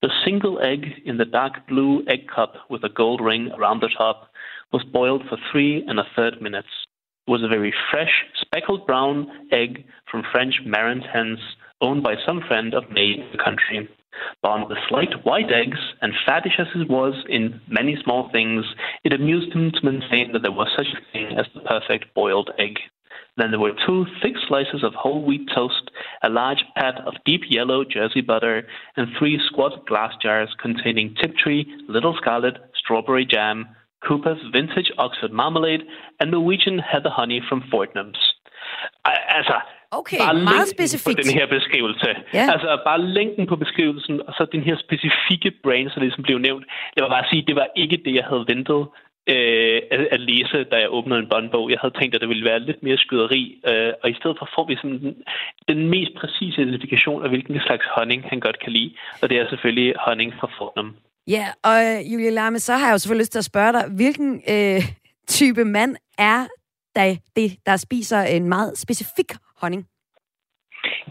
[0.00, 3.90] The single egg in the dark blue egg cup with a gold ring around the
[3.96, 4.28] top
[4.72, 6.68] was boiled for three and a third minutes.
[7.26, 11.38] It was a very fresh, speckled brown egg from French Marins hens
[11.82, 13.88] owned by some friend of May in the country.
[14.42, 18.64] Bond with slight white eggs, and fattish as he was in many small things,
[19.04, 22.50] it amused him to maintain that there was such a thing as the perfect boiled
[22.58, 22.78] egg.
[23.36, 25.90] Then there were two thick slices of whole wheat toast,
[26.22, 28.66] a large pat of deep yellow Jersey butter,
[28.96, 33.66] and three squat glass jars containing Tiptree, Little Scarlet, strawberry jam,
[34.06, 35.82] Cooper's vintage Oxford marmalade,
[36.20, 38.18] and Norwegian heather honey from Fortnum's.
[39.04, 39.62] Altså,
[40.00, 41.18] Okay, bare meget specifikt.
[41.18, 42.10] på den her beskrivelse.
[42.38, 42.46] Ja.
[42.54, 46.64] Altså bare længden på beskrivelsen, og så den her specifikke brain, som ligesom blev nævnt.
[46.94, 48.82] Det var bare at sige, det var ikke det, jeg havde ventet
[49.34, 51.70] øh, at, at læse, da jeg åbnede en båndbog.
[51.70, 54.48] Jeg havde tænkt, at det ville være lidt mere skyderi, øh, og i stedet for
[54.54, 55.14] får vi sådan den,
[55.68, 59.48] den mest præcise identifikation af, hvilken slags honning han godt kan lide, og det er
[59.48, 60.96] selvfølgelig honning fra Fortnum.
[61.26, 63.84] Ja, og øh, Julie Larme, så har jeg jo selvfølgelig lyst til at spørge dig,
[63.96, 64.82] hvilken øh,
[65.28, 66.46] type mand er
[66.96, 69.86] der, det, der spiser en meget specifik honning?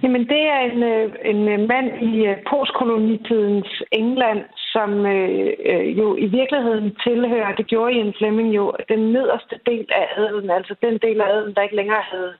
[0.03, 4.41] Jamen, det er en, øh, en øh, mand i øh, postkolonitidens England,
[4.73, 10.07] som øh, jo i virkeligheden tilhører, det gjorde Ian Fleming jo, den nederste del af
[10.17, 12.33] adelen, altså den del af adelen, der ikke længere havde,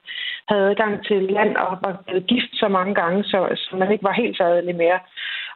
[0.50, 4.04] havde adgang til land og var blevet gift så mange gange, så, så man ikke
[4.04, 5.00] var helt så adelig mere.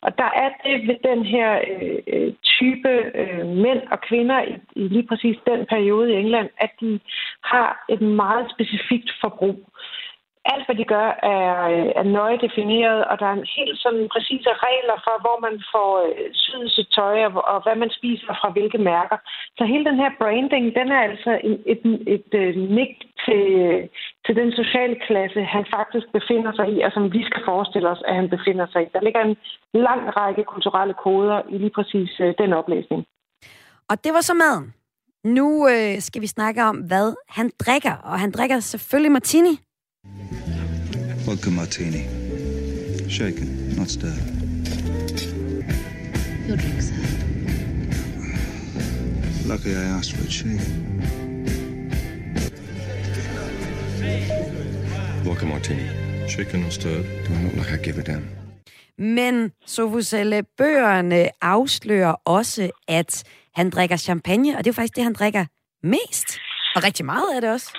[0.02, 1.60] Og der er det ved den her
[2.08, 6.72] øh, type øh, mænd og kvinder i, i lige præcis den periode i England, at
[6.82, 7.00] de
[7.44, 9.70] har et meget specifikt forbrug
[10.54, 11.50] alt, hvad de gør, er,
[12.00, 15.92] er nøje defineret, og der er en helt sådan præcise regler for, hvor man får
[16.08, 19.18] øh, syet sit tøj, og, og hvad man spiser fra hvilke mærker.
[19.58, 21.82] Så hele den her branding, den er altså et, et,
[22.16, 22.94] et, et nik
[23.26, 23.82] til, øh,
[24.26, 28.02] til den sociale klasse, han faktisk befinder sig i, og som vi skal forestille os,
[28.10, 28.94] at han befinder sig i.
[28.96, 29.36] Der ligger en
[29.88, 33.02] lang række kulturelle koder i lige præcis den oplæsning.
[33.90, 34.74] Og det var så maden.
[35.24, 39.60] Nu øh, skal vi snakke om, hvad han drikker, og han drikker selvfølgelig martini.
[41.26, 42.04] Vodka martini.
[43.10, 44.14] Shaken, not stirred.
[46.48, 46.96] Your drink, sir.
[49.48, 51.02] Lucky I asked for it shaken.
[55.24, 55.88] Vodka martini.
[56.30, 57.06] Shaken or stirred.
[57.26, 58.28] Do I look like I give a damn?
[58.98, 63.24] Men Sofuselle, bøgerne afslører også, at
[63.56, 65.46] han drikker champagne, og det er jo faktisk det, han drikker
[65.84, 66.40] mest.
[66.76, 67.78] Og rigtig meget af det også.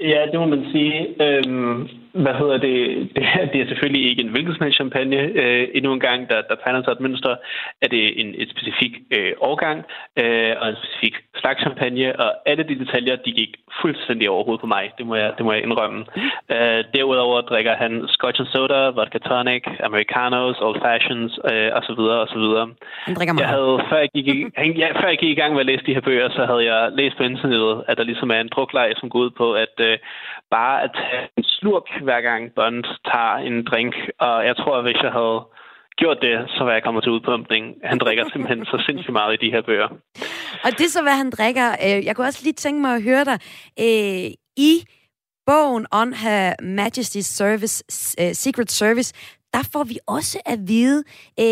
[0.00, 1.22] Ja, det må man sige.
[1.22, 1.88] Øhm,
[2.24, 2.76] hvad hedder det?
[3.16, 5.16] Det er, det er selvfølgelig ikke en hvilken som champagne.
[5.42, 7.36] Øh, endnu en gang, der, der tegner sig et mønster,
[7.82, 9.78] er det en, et specifik øh, årgang
[10.20, 13.52] øh, og en specifik slags champagne, og alle de detaljer, de gik
[13.82, 14.84] fuldstændig overhovedet på mig.
[14.98, 16.00] Det må jeg, det må jeg indrømme.
[16.54, 22.00] Øh, derudover drikker han Scotch and Soda, Vodka Tonic, Americanos, Old Fashions øh, osv.
[22.24, 22.44] osv.
[23.06, 23.42] Han drikker meget.
[23.42, 24.38] Jeg havde, før jeg, gik, i,
[24.82, 26.92] ja, før jeg gik i gang med at læse de her bøger, så havde jeg
[26.92, 29.98] læst på internettet, at der ligesom er en druklej, som går ud på, at øh,
[30.50, 33.94] bare at tage en slurk hver gang Bond tager en drink.
[34.20, 35.40] Og jeg tror, at hvis jeg havde
[35.96, 37.64] gjort det, så var jeg kommet til udpumpning.
[37.84, 39.88] Han drikker simpelthen så sindssygt meget i de her bøger.
[40.64, 41.68] Og det er så, hvad han drikker.
[41.70, 43.38] Øh, jeg kunne også lige tænke mig at høre dig.
[43.80, 44.72] Øh, I
[45.46, 47.84] bogen On Her Majesty's Service,
[48.20, 49.14] øh, Secret Service,
[49.52, 51.04] der får vi også at vide,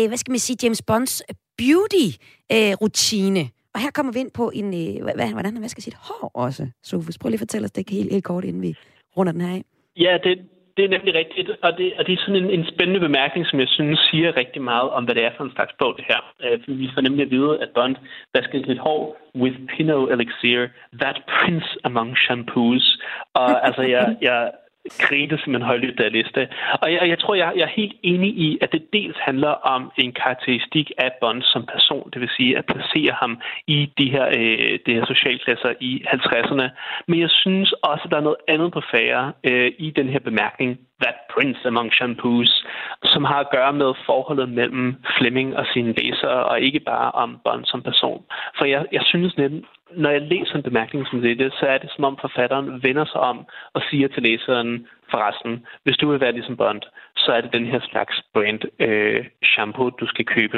[0.07, 1.23] hvad skal man sige, James Bonds
[1.61, 3.56] beauty-rutine.
[3.77, 6.63] Og her kommer vi ind på en, øh, hvad, hvordan han vasker sit hår også.
[6.83, 8.71] Sofus, prøv lige at fortælle os det helt, helt kort, inden vi
[9.17, 9.63] runder den her af.
[10.05, 10.33] Ja, det,
[10.77, 13.59] det er nemlig rigtigt, og det, og det er sådan en, en spændende bemærkning, som
[13.59, 16.21] jeg synes siger rigtig meget om, hvad det er for en slags bog, det her.
[16.43, 17.95] Øh, vi får nemlig at vide, at Bond
[18.33, 19.01] vasker sit hår
[19.41, 20.59] with Pinot Elixir,
[21.01, 22.85] that prince among shampoos.
[23.33, 24.51] Og altså, jeg, jeg,
[24.99, 26.47] grinte simpelthen højlydt, da jeg læste
[26.81, 29.91] Og jeg, jeg tror, jeg, jeg er helt enig i, at det dels handler om
[29.97, 34.27] en karakteristik af Bond som person, det vil sige at placere ham i de her,
[34.27, 36.67] øh, de her socialklasser i 50'erne.
[37.07, 40.19] Men jeg synes også, at der er noget andet på færre øh, i den her
[40.19, 42.65] bemærkning, That Prince Among Shampoos,
[43.03, 47.39] som har at gøre med forholdet mellem Fleming og sine læsere, og ikke bare om
[47.43, 48.23] Bond som person.
[48.57, 51.89] For jeg, jeg synes nemlig, når jeg læser en bemærkning som det, så er det
[51.95, 56.31] som om forfatteren vender sig om og siger til læseren, forresten, hvis du vil være
[56.31, 56.81] ligesom Bond,
[57.17, 60.57] så er det den her slags brand øh, shampoo, du skal købe.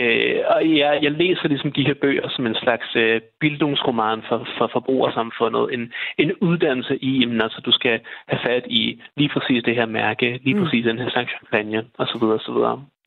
[0.00, 4.48] Øh, og jeg, jeg læser ligesom de her bøger som en slags øh, bildungsroman for,
[4.58, 5.74] for forbrugersamfundet.
[5.74, 9.86] En, en uddannelse i, jamen, altså, du skal have fat i lige præcis det her
[9.86, 10.62] mærke, lige mm.
[10.62, 12.22] præcis den her slags champagne, osv.
[12.38, 12.58] osv.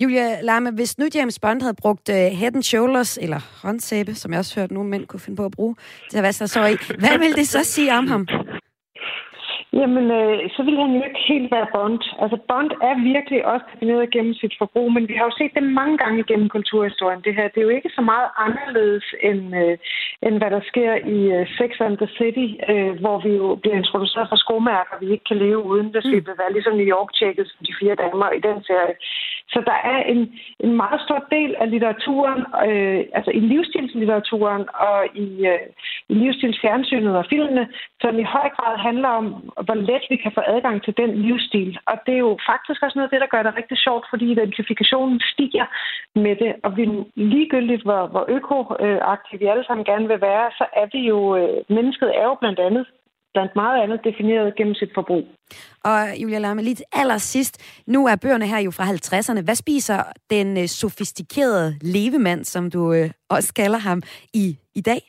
[0.04, 4.32] Julia Lama, hvis nu James Bond havde brugt uh, Head and Shoulders, eller håndsæbe, som
[4.32, 5.76] jeg også hørt nogle mænd kunne finde på at bruge,
[6.10, 8.28] til at vaske sig så i, hvad vil det så sige om ham?
[9.74, 12.04] Jamen, øh, så vil han jo ikke helt være Bond.
[12.24, 15.64] Altså, Bond er virkelig også defineret gennem sit forbrug, men vi har jo set det
[15.64, 17.48] mange gange gennem kulturhistorien, det her.
[17.48, 19.78] Det er jo ikke så meget anderledes, end, øh,
[20.26, 23.78] end hvad der sker i øh, Sex and the City, øh, hvor vi jo bliver
[23.78, 26.12] introduceret for skomærker, vi ikke kan leve uden, hvis mm.
[26.12, 28.96] vi vil være ligesom New York-tjekket som de fire damer i den serie.
[29.54, 30.22] Så der er en,
[30.60, 35.60] en meget stor del af litteraturen, øh, altså i livsstilslitteraturen og i, øh,
[36.10, 37.68] i livsstilsfjernsynet og filmene,
[38.02, 39.26] som i høj grad handler om,
[39.66, 41.80] hvor let vi kan få adgang til den livsstil.
[41.86, 44.32] Og det er jo faktisk også noget af det, der gør det rigtig sjovt, fordi
[44.32, 45.66] identifikationen stiger
[46.16, 46.52] med det.
[46.64, 46.84] Og vi
[47.16, 51.58] ligegyldigt, hvor, hvor økoaktive vi alle sammen gerne vil være, så er vi jo, øh,
[51.70, 52.86] mennesket er jo blandt andet
[53.34, 55.24] blandt meget andet defineret gennem sit forbrug.
[55.84, 59.44] Og Julia Lamme, lige allersidst, nu er bøgerne her jo fra 50'erne.
[59.44, 64.02] Hvad spiser den øh, sofistikerede levemand, som du øh, også kalder ham,
[64.34, 65.02] i, i dag?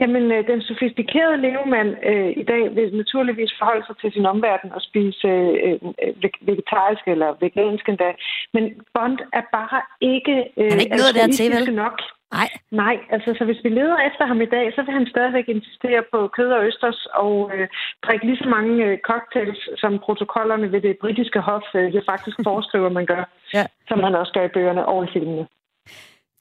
[0.00, 4.72] Jamen, øh, den sofistikerede levemand øh, i dag vil naturligvis forholde sig til sin omverden
[4.76, 8.10] og spise øh, øh vegetarisk eller vegansk endda.
[8.54, 11.74] Men Bond er bare ikke øh, Han er ikke noget der til, vel?
[11.84, 11.96] nok.
[12.32, 12.48] Nej.
[12.70, 16.02] Nej, altså så hvis vi leder efter ham i dag, så vil han stadigvæk insistere
[16.12, 17.68] på kød og østers og øh,
[18.06, 22.36] drikke lige så mange øh, cocktails, som protokollerne ved det britiske hof øh, det faktisk
[22.48, 23.66] foreskriver, man gør, Ja.
[23.88, 25.46] som han også gør i bøgerne og i filmene.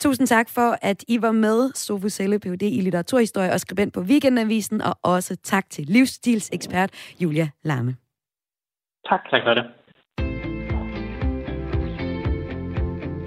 [0.02, 2.62] Tusind tak for, at I var med, Sofie Selle, Ph.D.
[2.62, 7.96] i litteraturhistorie og skribent på Weekendavisen, og også tak til livsstilsekspert Julia Lamme.
[9.10, 9.22] Tak.
[9.32, 9.66] Tak for det.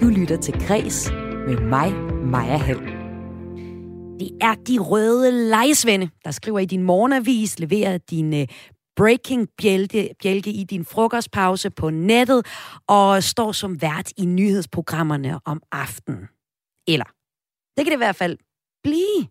[0.01, 1.11] Du lytter til Græs
[1.47, 2.79] med mig, Maja Hall.
[4.19, 8.47] Det er de røde lejesvende, der skriver i din morgenavis, leverer din øh,
[8.95, 12.45] breaking bjælke, bjælke i din frokostpause på nettet
[12.87, 16.27] og står som vært i nyhedsprogrammerne om aftenen.
[16.87, 17.05] Eller,
[17.77, 18.37] det kan det i hvert fald
[18.85, 19.27] blive.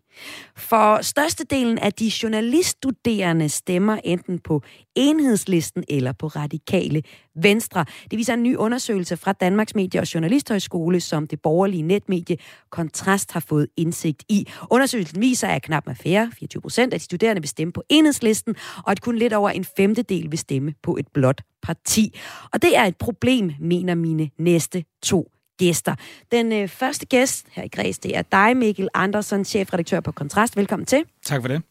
[0.55, 4.61] For størstedelen af de journaliststuderende stemmer enten på
[4.95, 7.03] enhedslisten eller på radikale
[7.35, 7.85] venstre.
[8.11, 12.37] Det viser en ny undersøgelse fra Danmarks Medie- og Journalisthøjskole, som det borgerlige netmedie
[12.69, 14.47] Kontrast har fået indsigt i.
[14.69, 18.55] Undersøgelsen viser, at knap med færre, 24 procent af de studerende vil stemme på enhedslisten,
[18.77, 22.19] og at kun lidt over en femtedel vil stemme på et blåt parti.
[22.53, 25.95] Og det er et problem, mener mine næste to gæster.
[26.31, 30.57] Den øh, første gæst her i Græs, det er dig, Mikkel Andersen, chefredaktør på Kontrast.
[30.57, 31.03] Velkommen til.
[31.25, 31.61] Tak for det.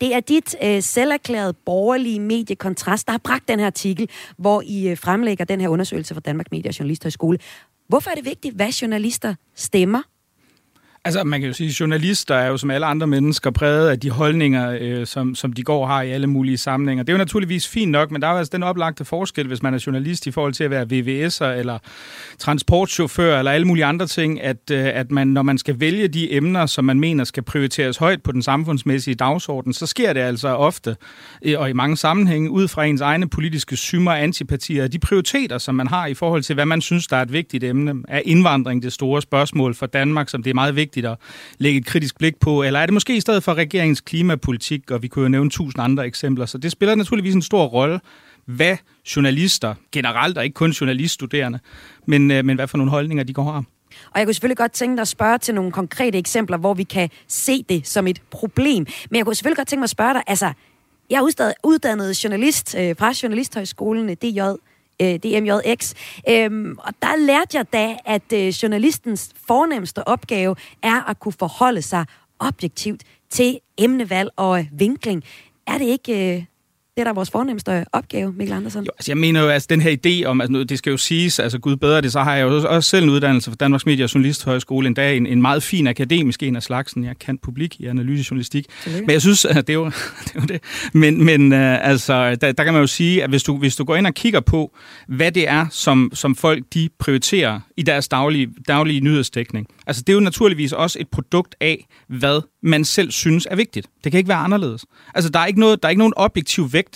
[0.00, 4.62] Det er dit øh, selverklærede borgerlige medie Kontrast, der har bragt den her artikel, hvor
[4.66, 7.38] I øh, fremlægger den her undersøgelse fra Danmark Medie- og Journalisthøjskole.
[7.88, 10.02] Hvorfor er det vigtigt, hvad journalister stemmer?
[11.04, 14.00] Altså, man kan jo sige, at journalister er jo som alle andre mennesker præget af
[14.00, 17.02] de holdninger, øh, som, som de går og har i alle mulige sammenhænge.
[17.04, 19.62] Det er jo naturligvis fint nok, men der er jo altså den oplagte forskel, hvis
[19.62, 21.78] man er journalist i forhold til at være VVS'er eller
[22.38, 26.32] transportchauffør eller alle mulige andre ting, at, øh, at man, når man skal vælge de
[26.32, 30.48] emner, som man mener skal prioriteres højt på den samfundsmæssige dagsorden, så sker det altså
[30.48, 30.96] ofte,
[31.42, 35.58] øh, og i mange sammenhænge, ud fra ens egne politiske symer og antipatier, de prioriteter,
[35.58, 37.94] som man har i forhold til, hvad man synes, der er et vigtigt emne.
[38.08, 41.18] Er indvandring det store spørgsmål for Danmark, som det er meget vigtigt at
[41.58, 45.02] lægge et kritisk blik på, eller er det måske i stedet for regeringens klimapolitik, og
[45.02, 48.00] vi kunne jo nævne tusind andre eksempler, så det spiller naturligvis en stor rolle,
[48.44, 48.76] hvad
[49.16, 51.58] journalister generelt, og ikke kun journaliststuderende,
[52.06, 53.64] men, øh, men hvad for nogle holdninger de går har.
[54.10, 56.82] Og jeg kunne selvfølgelig godt tænke mig at spørge til nogle konkrete eksempler, hvor vi
[56.82, 58.86] kan se det som et problem.
[59.10, 60.52] Men jeg kunne selvfølgelig godt tænke mig at spørge dig, altså,
[61.10, 64.40] jeg er uddannet, uddannet journalist øh, fra Journalisthøjskolen DJ,
[65.02, 65.94] øh, DMJX,
[66.28, 71.82] øhm, og der lærte jeg da, at øh, journalistens fornemmeste opgave er at kunne forholde
[71.82, 72.04] sig
[72.38, 75.24] objektivt til emnevalg og øh, vinkling.
[75.66, 76.36] Er det ikke...
[76.36, 76.44] Øh,
[76.98, 78.84] det er da vores fornemmeste opgave, Mikkel Andersen.
[78.84, 80.96] Jo, altså jeg mener jo, altså, den her idé om, at altså, det skal jo
[80.96, 83.86] siges, altså gud bedre det, så har jeg jo også selv en uddannelse fra Danmarks
[83.86, 87.04] Medie- og Journalisthøjskole, en dag en, en meget fin akademisk en af slagsen.
[87.04, 88.66] Jeg kan publik i analysejournalistik.
[88.86, 89.84] Men jeg synes, at det er jo
[90.24, 90.34] det.
[90.34, 90.62] Er jo det.
[90.92, 93.84] Men, men uh, altså, der, der kan man jo sige, at hvis du, hvis du
[93.84, 94.76] går ind og kigger på,
[95.08, 100.12] hvad det er, som, som folk de prioriterer i deres daglige, daglige nyhedsdækning, altså det
[100.12, 103.88] er jo naturligvis også et produkt af, hvad man selv synes er vigtigt.
[104.04, 104.84] Det kan ikke være anderledes.
[105.14, 106.87] Altså der er ikke, noget, der er ikke nogen objektiv vægt,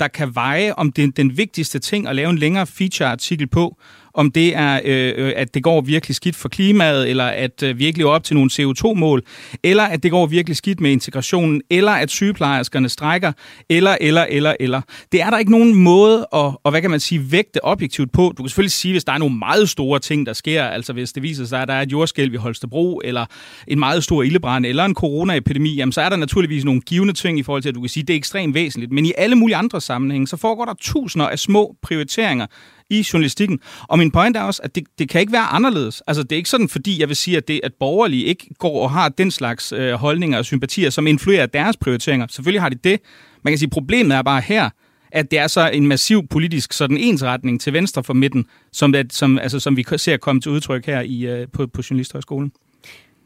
[0.00, 3.78] der kan veje, om det er den vigtigste ting at lave en længere feature-artikel på,
[4.14, 7.78] om det er, øh, øh, at det går virkelig skidt for klimaet, eller at øh,
[7.78, 9.22] vi ikke lever op til nogle CO2-mål,
[9.62, 13.32] eller at det går virkelig skidt med integrationen, eller at sygeplejerskerne strækker,
[13.70, 14.80] eller, eller, eller, eller.
[15.12, 18.32] Det er der ikke nogen måde at, og hvad kan man sige, vægte objektivt på.
[18.36, 21.12] Du kan selvfølgelig sige, hvis der er nogle meget store ting, der sker, altså hvis
[21.12, 23.26] det viser sig, at der er et jordskælv i Holstebro, eller
[23.68, 27.38] en meget stor ildebrand, eller en coronaepidemi, jamen så er der naturligvis nogle givende ting
[27.38, 28.92] i forhold til, at du kan sige, at det er ekstremt væsentligt.
[28.92, 32.46] Men i alle mulige andre sammenhænge, så foregår der tusinder af små prioriteringer,
[32.90, 33.60] i journalistikken.
[33.82, 36.02] Og min point er også, at det, det kan ikke være anderledes.
[36.06, 38.82] Altså, det er ikke sådan, fordi jeg vil sige, at det at borgerlige ikke går
[38.82, 42.26] og har den slags øh, holdninger og sympatier, som influerer deres prioriteringer.
[42.30, 43.00] Selvfølgelig har de det.
[43.42, 44.70] Man kan sige, problemet er bare her,
[45.12, 49.12] at det er så en massiv politisk sådan ensretning til venstre for midten, som, det,
[49.12, 52.52] som, altså, som vi ser komme til udtryk her i, øh, på, på Journalisthøjskolen.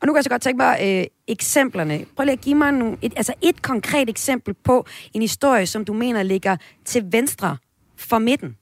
[0.00, 2.04] Og nu kan jeg så godt tænke mig øh, eksemplerne.
[2.16, 5.84] Prøv lige at give mig nogle, et, altså et konkret eksempel på en historie, som
[5.84, 7.56] du mener ligger til venstre
[7.96, 8.56] for midten.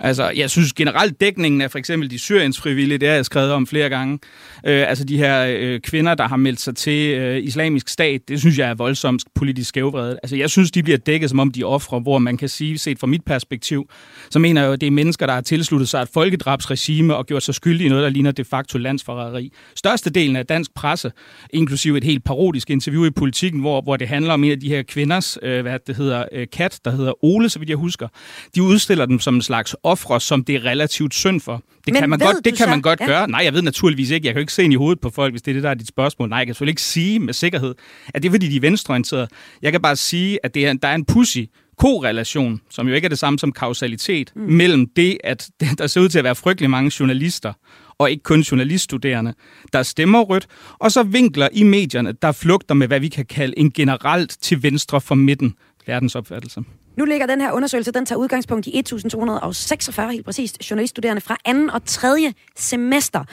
[0.00, 3.66] Altså, jeg synes generelt dækningen af for eksempel de syriensfrivillige, det har jeg skrevet om
[3.66, 4.18] flere gange.
[4.66, 8.40] Øh, altså de her øh, kvinder, der har meldt sig til øh, islamisk stat, det
[8.40, 10.18] synes jeg er voldsomt politisk skævvredet.
[10.22, 12.78] Altså jeg synes, de bliver dækket som om de er ofre, hvor man kan sige,
[12.78, 13.90] set fra mit perspektiv,
[14.30, 17.26] så mener jeg jo, at det er mennesker, der har tilsluttet sig et folkedrabsregime og
[17.26, 19.52] gjort sig skyldige i noget, der ligner de facto landsforræderi.
[19.76, 21.12] Størstedelen af dansk presse,
[21.50, 24.68] inklusive et helt parodisk interview i politikken, hvor, hvor det handler om en af de
[24.68, 28.08] her kvinders, øh, hvad det hedder, øh, kat, der hedder Ole, så vidt jeg husker.
[28.54, 31.54] De udstiller dem som en slags ofre, som det er relativt synd for.
[31.86, 33.06] Det Men kan man godt, det kan så- man godt ja.
[33.06, 33.30] gøre.
[33.30, 34.26] Nej, jeg ved naturligvis ikke.
[34.26, 35.70] Jeg kan jo ikke se ind i hovedet på folk, hvis det er det, der
[35.70, 36.28] er dit spørgsmål.
[36.28, 37.74] Nej, jeg kan selvfølgelig ikke sige med sikkerhed,
[38.14, 39.28] at det er, fordi de er venstreorienterede.
[39.62, 41.38] Jeg kan bare sige, at det er, der er en pussy
[41.78, 44.42] korrelation, som jo ikke er det samme som kausalitet, mm.
[44.42, 47.52] mellem det, at der ser ud til at være frygtelig mange journalister,
[47.98, 49.34] og ikke kun journaliststuderende,
[49.72, 50.46] der stemmer rødt,
[50.78, 54.62] og så vinkler i medierne, der flugter med, hvad vi kan kalde en generelt til
[54.62, 55.54] venstre for midten
[55.86, 56.60] verdensopfattelse.
[56.96, 61.70] Nu ligger den her undersøgelse, den tager udgangspunkt i 1246 helt præcist journaliststuderende fra anden
[61.70, 63.24] og tredje semester.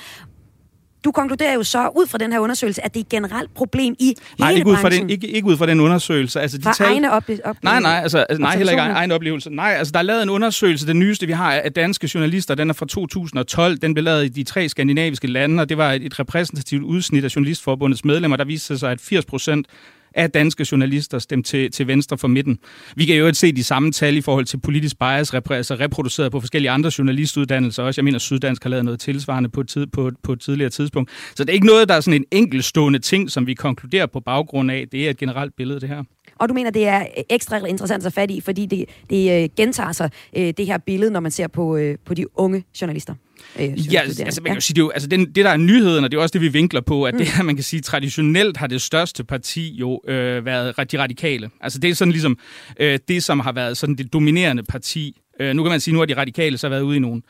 [1.03, 3.95] Du konkluderer jo så ud fra den her undersøgelse, at det er et generelt problem
[3.99, 5.01] i nej, hele ikke ud fra branchen.
[5.01, 6.41] den, ikke, ikke ud fra den undersøgelse.
[6.41, 7.53] Altså, de Fra tal, egne op- oplevelser.
[7.63, 9.49] Nej, nej, altså, altså nej, heller ikke egen oplevelse.
[9.49, 12.69] Nej, altså der er lavet en undersøgelse, den nyeste vi har af danske journalister, den
[12.69, 13.77] er fra 2012.
[13.77, 17.23] Den blev lavet i de tre skandinaviske lande, og det var et, et repræsentativt udsnit
[17.25, 19.67] af Journalistforbundets medlemmer, der viste sig, at 80 procent
[20.15, 22.59] af danske journalister stemte til, til venstre for midten.
[22.95, 25.75] Vi kan jo ikke se de samme tal i forhold til politisk bias, repr- altså
[25.75, 28.01] reproduceret på forskellige andre journalistuddannelser også.
[28.01, 31.11] Jeg mener, Syddansk har lavet noget tilsvarende på et, tid, på, på et tidligere tidspunkt.
[31.35, 34.19] Så det er ikke noget, der er sådan en enkeltstående ting, som vi konkluderer på
[34.19, 34.85] baggrund af.
[34.91, 36.03] Det er et generelt billede, det her.
[36.39, 39.91] Og du mener, det er ekstra interessant at fat i, fordi det, det øh, gentager
[39.91, 43.13] sig, øh, det her billede, når man ser på, øh, på de unge journalister.
[43.13, 44.23] Øh, Ja, journaliststuderende.
[44.25, 46.11] altså man kan jo sige, det, er jo, altså den, det der er nyheden, og
[46.11, 48.67] det er også det, vi vinkler på, at det her, man kan sige, traditionelt har
[48.67, 51.49] det største parti jo øh, været de radikale.
[51.61, 52.37] Altså det er sådan ligesom
[52.79, 55.21] øh, det, som har været sådan det dominerende parti.
[55.41, 57.21] Øh, nu kan man sige, nu har de radikale så været ude i nogle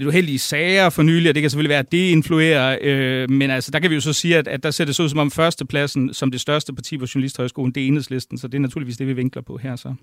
[0.00, 3.50] lidt uheldige sager for nylig, og det kan selvfølgelig være, at det influerer, øh, men
[3.50, 5.18] altså, der kan vi jo så sige, at, at der ser det så ud som
[5.18, 8.96] om førstepladsen som det største parti på Journalisthøjskolen, det er enhedslisten, så det er naturligvis
[8.96, 9.94] det, vi vinkler på her så.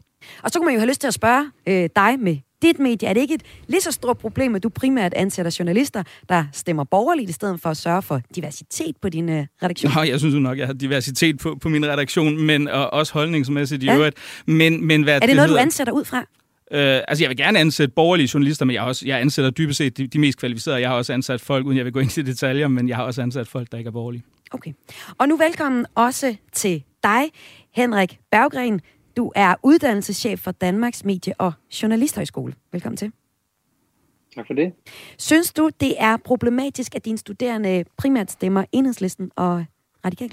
[0.43, 3.07] Og så kunne man jo have lyst til at spørge øh, dig med dit medie.
[3.09, 6.83] Er det ikke et lige så stort problem, at du primært ansætter journalister, der stemmer
[6.83, 9.91] borgerligt, i stedet for at sørge for diversitet på din øh, redaktion?
[9.95, 13.13] Nå, jeg synes jo nok, jeg har diversitet på, på min redaktion, men og også
[13.13, 13.95] holdningsmæssigt i Ja.
[13.95, 14.15] øvrigt.
[14.47, 16.25] Men, men hvad er det noget, du hedder- ansætter ud fra?
[16.71, 19.77] Øh, altså, jeg vil gerne ansætte borgerlige journalister, men jeg, har også, jeg ansætter dybest
[19.77, 20.81] set de, de mest kvalificerede.
[20.81, 23.03] Jeg har også ansat folk, uden jeg vil gå ind i detaljer, men jeg har
[23.03, 24.23] også ansat folk, der ikke er borgerlige.
[24.51, 24.73] Okay.
[25.17, 27.23] Og nu velkommen også til dig,
[27.71, 28.81] Henrik Berggren.
[29.17, 31.53] Du er uddannelseschef for Danmarks Medie- og
[31.83, 32.53] Journalisthøjskole.
[32.71, 33.11] Velkommen til.
[34.35, 34.73] Tak for det.
[35.17, 39.65] Synes du, det er problematisk, at dine studerende primært stemmer enhedslisten og
[40.05, 40.31] radikal?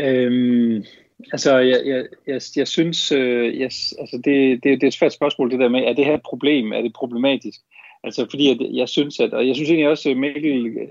[0.00, 0.84] Øhm,
[1.32, 5.12] altså, jeg, jeg, jeg, jeg synes, øh, jeg, altså det, det, det er et svært
[5.12, 6.72] spørgsmål, det der med, er det her et problem?
[6.72, 7.60] Er det problematisk?
[8.04, 10.86] Altså, fordi at jeg synes, at, og jeg synes egentlig også, at Mikkel, øh,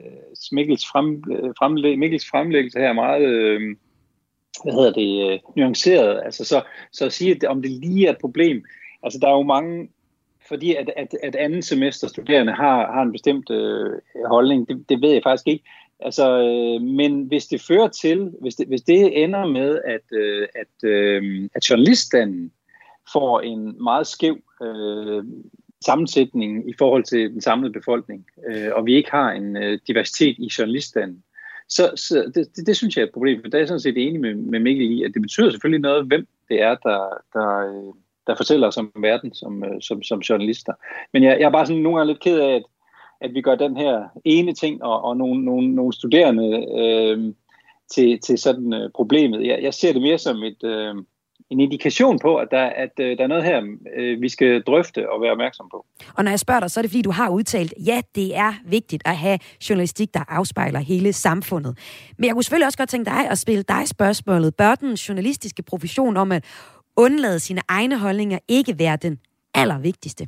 [0.51, 3.61] Mikkels, frem, øh, fremlæg, Mikkels fremlæggelse her er meget, øh,
[4.63, 6.21] hvad hedder det, øh, nuanceret.
[6.25, 8.65] Altså, så, så at sige, at om det lige er et problem,
[9.03, 9.89] altså, der er jo mange,
[10.47, 15.01] fordi at, at, at anden semester studerende har, har en bestemt øh, holdning, det, det
[15.01, 15.63] ved jeg faktisk ikke.
[16.05, 20.47] Altså, øh, men hvis det fører til, hvis det, hvis det ender med, at, øh,
[20.55, 22.51] at, øh, at journaliststanden
[23.13, 25.23] får en meget skæv øh,
[25.85, 30.35] sammensætning i forhold til den samlede befolkning, øh, og vi ikke har en øh, diversitet
[30.39, 31.23] i journaliststanden,
[31.69, 33.79] så, så det, det, det synes jeg er et problem, for der er jeg sådan
[33.79, 36.99] set enig med, med Mikkel i, at det betyder selvfølgelig noget, hvem det er, der,
[37.33, 37.93] der, øh,
[38.27, 40.73] der fortæller os om verden som, øh, som, som journalister.
[41.13, 42.63] Men jeg, jeg er bare sådan nogle gange lidt ked af, at,
[43.23, 47.33] at vi gør den her ene ting og, og nogle, nogle, nogle studerende øh,
[47.93, 49.47] til, til sådan øh, problemet.
[49.47, 50.95] Jeg, jeg ser det mere som et, øh,
[51.49, 53.61] en indikation på, at der, at, øh, der er noget her,
[53.97, 55.85] øh, vi skal drøfte og være opmærksom på.
[56.17, 58.53] Og når jeg spørger dig, så er det fordi, du har udtalt, ja, det er
[58.65, 61.77] vigtigt at have journalistik, der afspejler hele samfundet.
[62.17, 64.55] Men jeg kunne selvfølgelig også godt tænke dig at spille dig spørgsmålet.
[64.55, 66.45] Bør den journalistiske profession om at
[66.97, 69.19] undlade sine egne holdninger ikke være den
[69.53, 70.27] allervigtigste?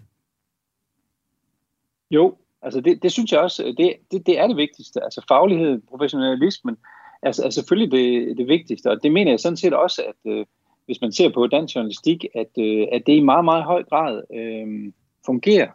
[2.11, 5.03] Jo, altså det, det synes jeg også, øh, det, det, det er det vigtigste.
[5.03, 6.77] Altså faglighed, professionalismen
[7.23, 10.45] altså, er selvfølgelig det, det vigtigste, og det mener jeg sådan set også, at øh,
[10.85, 14.21] hvis man ser på dansk journalistik, at, øh, at det i meget, meget høj grad
[14.35, 14.91] øh,
[15.25, 15.67] fungerer.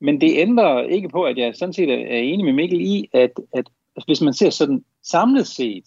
[0.00, 3.30] Men det ændrer ikke på, at jeg sådan set er enig med Mikkel i, at,
[3.52, 3.64] at
[4.06, 5.84] hvis man ser sådan samlet set,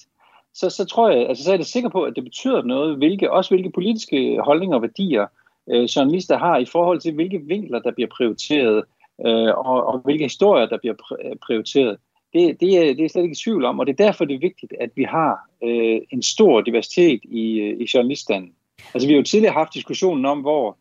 [0.54, 3.32] så, så tror jeg, altså så er jeg sikker på, at det betyder noget, hvilke,
[3.32, 5.26] også hvilke politiske holdninger og værdier
[5.70, 8.84] øh, journalister har i forhold til, hvilke vinkler, der bliver prioriteret,
[9.26, 10.95] øh, og, og hvilke historier, der bliver
[11.26, 11.97] øh, prioriteret.
[12.34, 14.36] Det, det, er, det er slet ikke i tvivl om, og det er derfor, det
[14.36, 18.54] er vigtigt, at vi har øh, en stor diversitet i, øh, i journaliststanden.
[18.93, 20.78] Altså vi har jo tidligere haft diskussionen om, hvor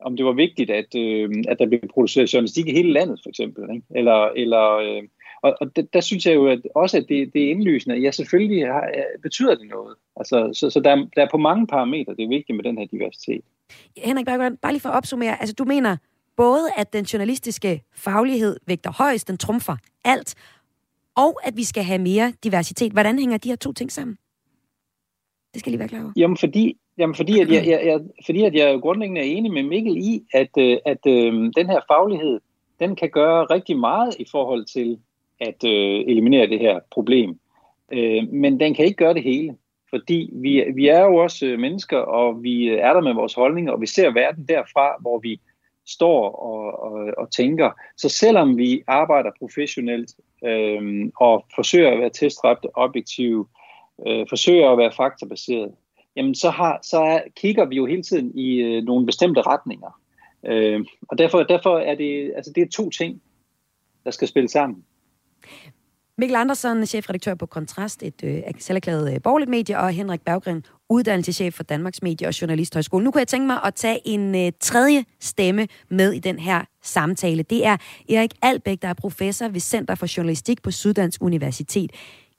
[0.00, 3.28] om det var vigtigt, at, øh, at der blev produceret journalistik i hele landet, for
[3.28, 3.74] eksempel.
[3.74, 3.86] Ikke?
[3.94, 5.02] Eller, eller, øh,
[5.42, 7.96] og og der, der synes jeg jo at også, at det, det er indlysende.
[7.96, 8.90] Ja, selvfølgelig har,
[9.22, 9.96] betyder det noget.
[10.16, 12.86] Altså, så så der, der er på mange parametre, det er vigtigt med den her
[12.86, 13.44] diversitet.
[13.96, 15.40] Henrik Berggren, bare lige for at opsummere.
[15.40, 15.96] Altså, du mener
[16.36, 20.34] både, at den journalistiske faglighed vægter højst, den trumfer alt,
[21.16, 22.92] og at vi skal have mere diversitet.
[22.92, 24.16] Hvordan hænger de her to ting sammen?
[25.54, 26.12] Det skal jeg lige være klar over.
[26.16, 29.62] Jamen fordi, jamen fordi, at, jeg, jeg, jeg, fordi at jeg grundlæggende er enig med
[29.62, 32.40] Mikkel i, at, øh, at øh, den her faglighed,
[32.80, 34.98] den kan gøre rigtig meget i forhold til
[35.40, 37.38] at øh, eliminere det her problem.
[37.92, 39.56] Øh, men den kan ikke gøre det hele.
[39.90, 43.72] Fordi vi, vi er jo også øh, mennesker, og vi er der med vores holdninger,
[43.72, 45.40] og vi ser verden derfra, hvor vi
[45.86, 47.70] står og, og, og tænker.
[47.96, 50.10] Så selvom vi arbejder professionelt
[50.44, 53.46] øh, og forsøger at være testræbte, objektive,
[54.06, 55.72] øh, forsøger at være faktabaseret,
[56.16, 60.00] jamen så, har, så er, kigger vi jo hele tiden i øh, nogle bestemte retninger.
[60.46, 63.22] Øh, og derfor, derfor er det, altså det er to ting,
[64.04, 64.84] der skal spille sammen.
[66.18, 71.54] Mikkel Andersen, chefredaktør på Kontrast, et øh, selverklæret øh, borgerligt medie, og Henrik Berggren, uddannelseschef
[71.54, 73.04] for Danmarks Medie- og Journalisthøjskole.
[73.04, 76.64] Nu kunne jeg tænke mig at tage en øh, tredje stemme med i den her
[76.82, 77.42] samtale.
[77.42, 77.76] Det er
[78.08, 81.90] Erik Albæk, der er professor ved Center for Journalistik på Syddansk Universitet.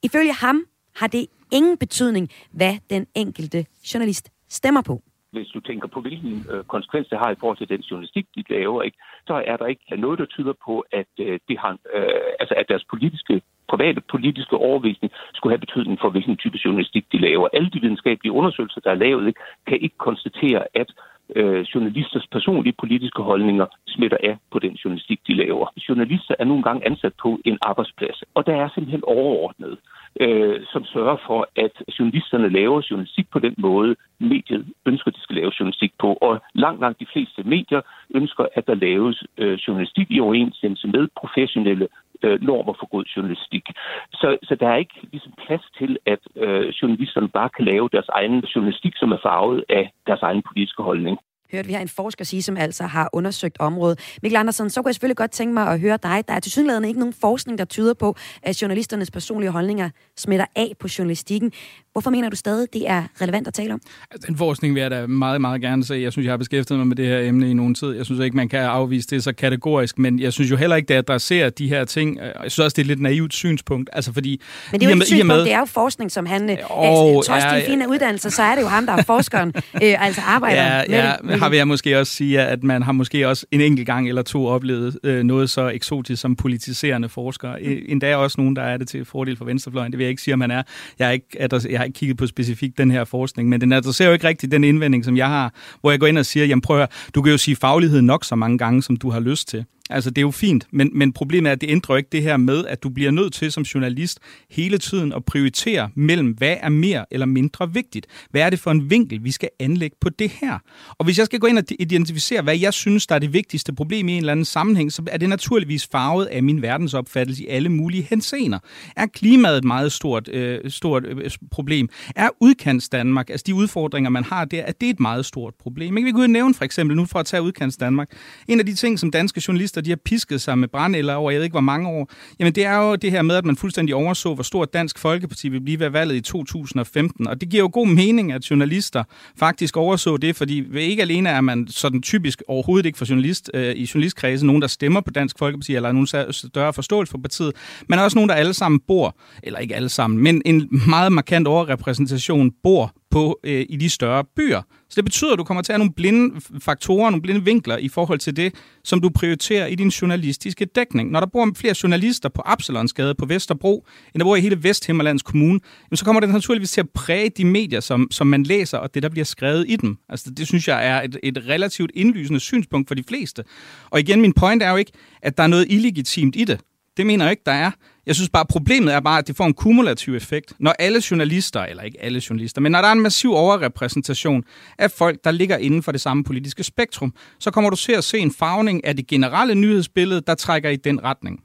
[0.04, 0.64] Ifølge ham
[0.96, 5.02] har det ingen betydning, hvad den enkelte journalist stemmer på
[5.32, 8.44] hvis du tænker på, hvilken øh, konsekvens det har i forhold til den journalistik, de
[8.50, 8.98] laver, ikke,
[9.28, 12.70] så er der ikke noget, der tyder på, at, øh, det har, øh, altså, at
[12.70, 17.48] deres politiske private politiske overvisning skulle have betydning for, hvilken type journalistik de laver.
[17.54, 20.90] Alle de videnskabelige undersøgelser, der er lavet, ikke, kan ikke konstatere, at
[21.36, 25.68] øh, journalisters personlige politiske holdninger smitter af på den journalistik, de laver.
[25.90, 29.78] Journalister er nogle gange ansat på en arbejdsplads, og der er simpelthen overordnet,
[30.22, 35.36] øh, som sørger for, at journalisterne laver journalistik på den måde, mediet ønsker, de skal
[35.36, 36.14] lave journalistik på.
[36.14, 37.82] Og langt, langt de fleste medier
[38.16, 41.88] ønsker, at der laves øh, journalistik i overensstemmelse med professionelle
[42.24, 43.66] øh, normer for god journalistik.
[44.12, 48.10] Så, så der er ikke ligesom plads til, at øh, journalisterne bare kan lave deres
[48.10, 51.20] egen journalistik, som er farvet af deres egen politiske holdning
[51.56, 54.00] hørte vi her en forsker sige, som altså har undersøgt området.
[54.22, 56.24] Mikkel Andersen, så kunne jeg selvfølgelig godt tænke mig at høre dig.
[56.28, 60.46] Der er til synligheden ikke nogen forskning, der tyder på, at journalisternes personlige holdninger smitter
[60.56, 61.52] af på journalistikken.
[61.96, 63.82] Hvorfor mener du stadig, det er relevant at tale om?
[64.12, 65.96] Altså, den forskning vil jeg da meget, meget gerne se.
[65.96, 67.92] Jeg synes, jeg har beskæftiget mig med det her emne i nogen tid.
[67.92, 70.88] Jeg synes ikke, man kan afvise det så kategorisk, men jeg synes jo heller ikke,
[70.88, 72.18] det adresserer de her ting.
[72.18, 73.90] Jeg synes også, det er et lidt naivt synspunkt.
[73.94, 74.42] Altså, fordi,
[74.72, 75.44] men det er jo ikke synspunkt, med...
[75.44, 76.58] det er jo forskning, som han...
[76.70, 80.06] Oh, trods ja, de fine uddannelser, så er det jo ham, der er forskeren, øh,
[80.06, 81.40] altså arbejder ja, med ja, det.
[81.40, 84.22] Har vil jeg måske også sige, at man har måske også en enkelt gang eller
[84.22, 87.62] to oplevet øh, noget så eksotisk som politiserende forskere.
[87.62, 89.92] Endda også nogen, der er det til fordel for venstrefløjen.
[89.92, 90.64] Det vil jeg ikke sige, om man er.
[91.00, 91.28] Jeg har ikke,
[91.70, 94.52] jeg har ikke kigget på specifikt den her forskning, men den adresserer jo ikke rigtigt
[94.52, 97.22] den indvending, som jeg har, hvor jeg går ind og siger, jamen prøv at, du
[97.22, 99.66] kan jo sige faglighed nok så mange gange, som du har lyst til.
[99.90, 102.38] Altså, det er jo fint, men, men problemet er, at det ændrer ikke det her
[102.38, 104.20] med, at du bliver nødt til som journalist
[104.50, 108.08] hele tiden at prioritere mellem, hvad er mere eller mindre vigtigt.
[108.30, 110.60] Hvad er det for en vinkel, vi skal anlægge på det her?
[110.90, 113.74] Og hvis jeg skal gå ind og identificere, hvad jeg synes, der er det vigtigste
[113.74, 117.48] problem i en eller anden sammenhæng, så er det naturligvis farvet af min verdensopfattelse i
[117.48, 118.60] alle mulige hensener.
[118.96, 121.90] Er klimaet et meget stort, øh, stort øh, problem?
[122.16, 125.98] Er udkants Danmark, altså de udfordringer, man har der, er det et meget stort problem?
[125.98, 126.06] Ikke?
[126.06, 128.10] Vi kunne nævne for eksempel, nu for at tage udkants Danmark,
[128.48, 131.32] en af de ting, som danske journalister journalister, de har pisket sig med brændeller over,
[131.32, 132.10] jeg ved ikke hvor mange år,
[132.40, 135.50] jamen det er jo det her med, at man fuldstændig overså, hvor stort Dansk Folkeparti
[135.50, 137.28] vil blive ved valget i 2015.
[137.28, 139.04] Og det giver jo god mening, at journalister
[139.40, 143.76] faktisk overså det, fordi ikke alene er man sådan typisk overhovedet ikke for journalist, øh,
[143.76, 147.54] i journalistkredsen, nogen, der stemmer på Dansk Folkeparti, eller nogen større forståelse for partiet,
[147.90, 151.48] men også nogen, der alle sammen bor, eller ikke alle sammen, men en meget markant
[151.48, 154.62] overrepræsentation bor på øh, i de større byer.
[154.90, 157.78] Så det betyder, at du kommer til at have nogle blinde faktorer, nogle blinde vinkler
[157.78, 158.54] i forhold til det,
[158.84, 161.12] som du prioriterer i din journalistiske dækning.
[161.12, 165.22] Når der bor flere journalister på Absalonsgade på Vesterbro, end der bor i hele Vesthimmerlands
[165.22, 165.60] Kommune,
[165.94, 169.04] så kommer det naturligvis til at præge de medier, som, som man læser, og det,
[169.04, 169.98] der bliver skrevet i dem.
[170.10, 173.44] Altså, det synes jeg er et, et relativt indlysende synspunkt for de fleste.
[173.90, 174.92] Og igen, min point er jo ikke,
[175.22, 176.60] at der er noget illegitimt i det.
[176.98, 177.72] Det mener jeg ikke, der er.
[178.06, 180.54] Jeg synes bare, problemet er bare, at det får en kumulativ effekt.
[180.60, 184.44] Når alle journalister, eller ikke alle journalister, men når der er en massiv overrepræsentation
[184.78, 188.04] af folk, der ligger inden for det samme politiske spektrum, så kommer du til at
[188.04, 191.40] se en farvning af det generelle nyhedsbillede, der trækker i den retning.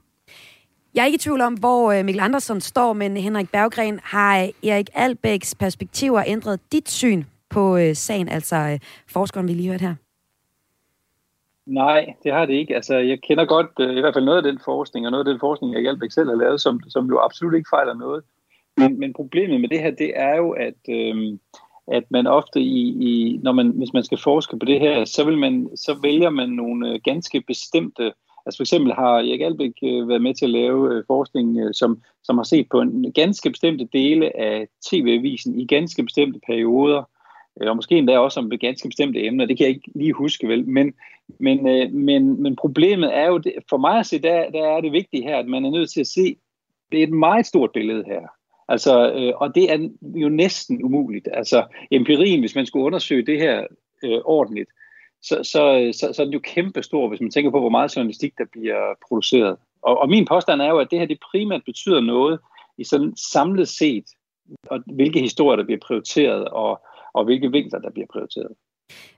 [0.95, 4.41] Jeg er ikke i tvivl om, hvor øh, Mikkel Andersen står, men Henrik Berggren, har
[4.41, 8.77] øh, Erik Albæks perspektiver ændret dit syn på øh, sagen, altså
[9.07, 9.95] forskeren, vi lige hørte her?
[11.65, 12.75] Nej, det har det ikke.
[12.75, 15.33] Altså, jeg kender godt uh, i hvert fald noget af den forskning, og noget af
[15.33, 18.23] den forskning, jeg Hjalbæk selv har lavet, som, som jo absolut ikke fejler noget.
[18.77, 21.39] Men, men problemet med det her, det er jo, at, øhm,
[21.87, 25.23] at man ofte, i, i, når man, hvis man skal forske på det her, så,
[25.23, 28.13] vil man, så vælger man nogle øh, ganske bestemte
[28.45, 32.37] Altså for eksempel har Erik Albeck øh, været med til at lave forskning, som, som
[32.37, 37.03] har set på en ganske bestemte dele af tv-avisen i ganske bestemte perioder,
[37.55, 40.67] og måske endda også om ganske bestemte emner, det kan jeg ikke lige huske vel,
[40.67, 40.93] men,
[41.39, 44.81] men, øh, men, men problemet er jo, det, for mig at se, der, der er
[44.81, 46.37] det vigtige her, at man er nødt til at se,
[46.91, 48.21] det er et meget stort billede her.
[48.67, 51.27] Altså, øh, og det er jo næsten umuligt.
[51.33, 53.65] Altså, empirien, hvis man skulle undersøge det her
[54.03, 54.69] øh, ordentligt,
[55.21, 58.37] så, så, så, så er den jo kæmpestor, hvis man tænker på, hvor meget journalistik,
[58.37, 59.57] der bliver produceret.
[59.81, 62.39] Og, og min påstand er jo, at det her det primært betyder noget
[62.77, 64.05] i sådan samlet set,
[64.69, 66.81] og hvilke historier, der bliver prioriteret, og,
[67.13, 68.53] og hvilke vinkler, der bliver prioriteret.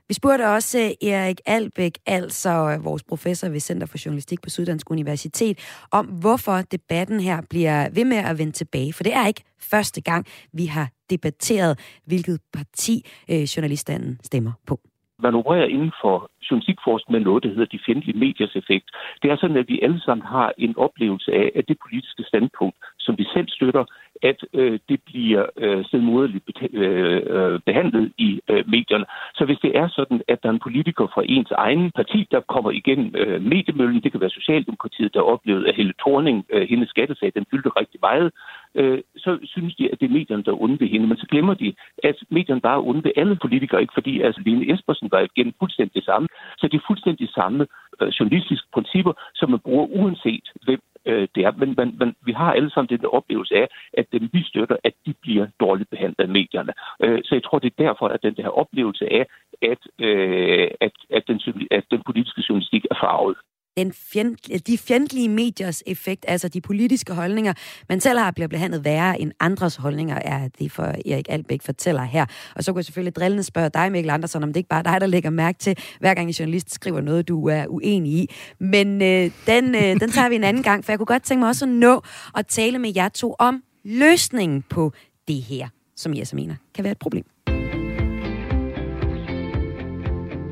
[0.08, 4.50] Vi spurgte også øh, Erik Albæk, altså øh, vores professor ved Center for Journalistik på
[4.50, 5.56] Syddansk Universitet,
[5.92, 8.92] om hvorfor debatten her bliver ved med at vende tilbage.
[8.92, 12.94] For det er ikke første gang, vi har debatteret, hvilket parti
[13.30, 14.80] øh, journalistanden stemmer på.
[15.18, 18.86] Man opererer inden for journalistikforskning med noget, der hedder de fjendtlige mediers effekt.
[19.22, 22.76] Det er sådan, at vi alle sammen har en oplevelse af, at det politiske standpunkt,
[22.98, 23.84] som vi selv støtter,
[24.30, 29.06] at øh, det bliver øh, stedmoderligt beta- øh, øh, behandlet i øh, medierne.
[29.34, 32.40] Så hvis det er sådan, at der er en politiker fra ens egen parti, der
[32.40, 36.88] kommer igennem øh, mediemøllen, det kan være Socialdemokratiet, der oplevede, at Helle Thorning, øh, hendes
[36.88, 38.32] skattesag, den fyldte rigtig meget,
[38.74, 41.06] øh, så synes de, at det er medierne, der er onde ved hende.
[41.06, 44.40] Men så glemmer de, at medierne bare er onde ved alle politikere, ikke fordi altså
[44.44, 46.28] Lene Espersen var igen fuldstændig det samme.
[46.58, 47.66] Så det er fuldstændig samme
[48.00, 51.52] øh, journalistiske principper, som man bruger uanset hvem øh, det er.
[51.60, 54.94] Men, men, man, vi har alle sammen den oplevelse af, at dem vi støtter, at
[55.06, 56.72] de bliver dårligt behandlet af medierne.
[57.02, 59.26] Øh, så jeg tror, det er derfor, at den der oplevelse af,
[59.62, 61.40] at, øh, at, at, den,
[61.70, 63.36] at den politiske journalistik er farvet
[63.76, 67.52] den fjend, de fjendtlige mediers effekt, altså de politiske holdninger,
[67.88, 72.02] man selv har bliver behandlet værre end andres holdninger, er det for Erik Albæk fortæller
[72.02, 72.26] her.
[72.56, 74.82] Og så kunne jeg selvfølgelig drillende spørge dig, Mikkel Andersen, om det ikke bare er
[74.82, 78.30] dig, der lægger mærke til, hver gang en journalist skriver noget, du er uenig i.
[78.60, 81.40] Men øh, den, øh, den tager vi en anden gang, for jeg kunne godt tænke
[81.40, 82.02] mig også at nå
[82.36, 84.92] at tale med jer to om løsningen på
[85.28, 87.24] det her, som jeg så mener kan være et problem.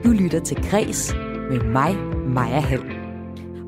[0.05, 1.15] Du lytter til Græs
[1.51, 1.97] med mig,
[2.27, 3.02] Maja Hall.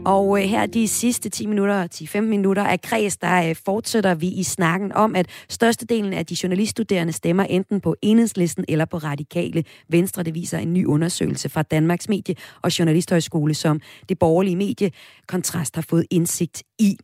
[0.04, 4.28] Og øh, her de sidste 10 minutter, 10-15 minutter af kreds, der øh, fortsætter vi
[4.28, 9.64] i snakken om, at størstedelen af de journaliststuderende stemmer enten på enhedslisten eller på radikale
[9.88, 10.22] venstre.
[10.22, 14.90] Det viser en ny undersøgelse fra Danmarks Medie- og Journalisthøjskole, som det borgerlige medie
[15.28, 16.96] Kontrast har fået indsigt i.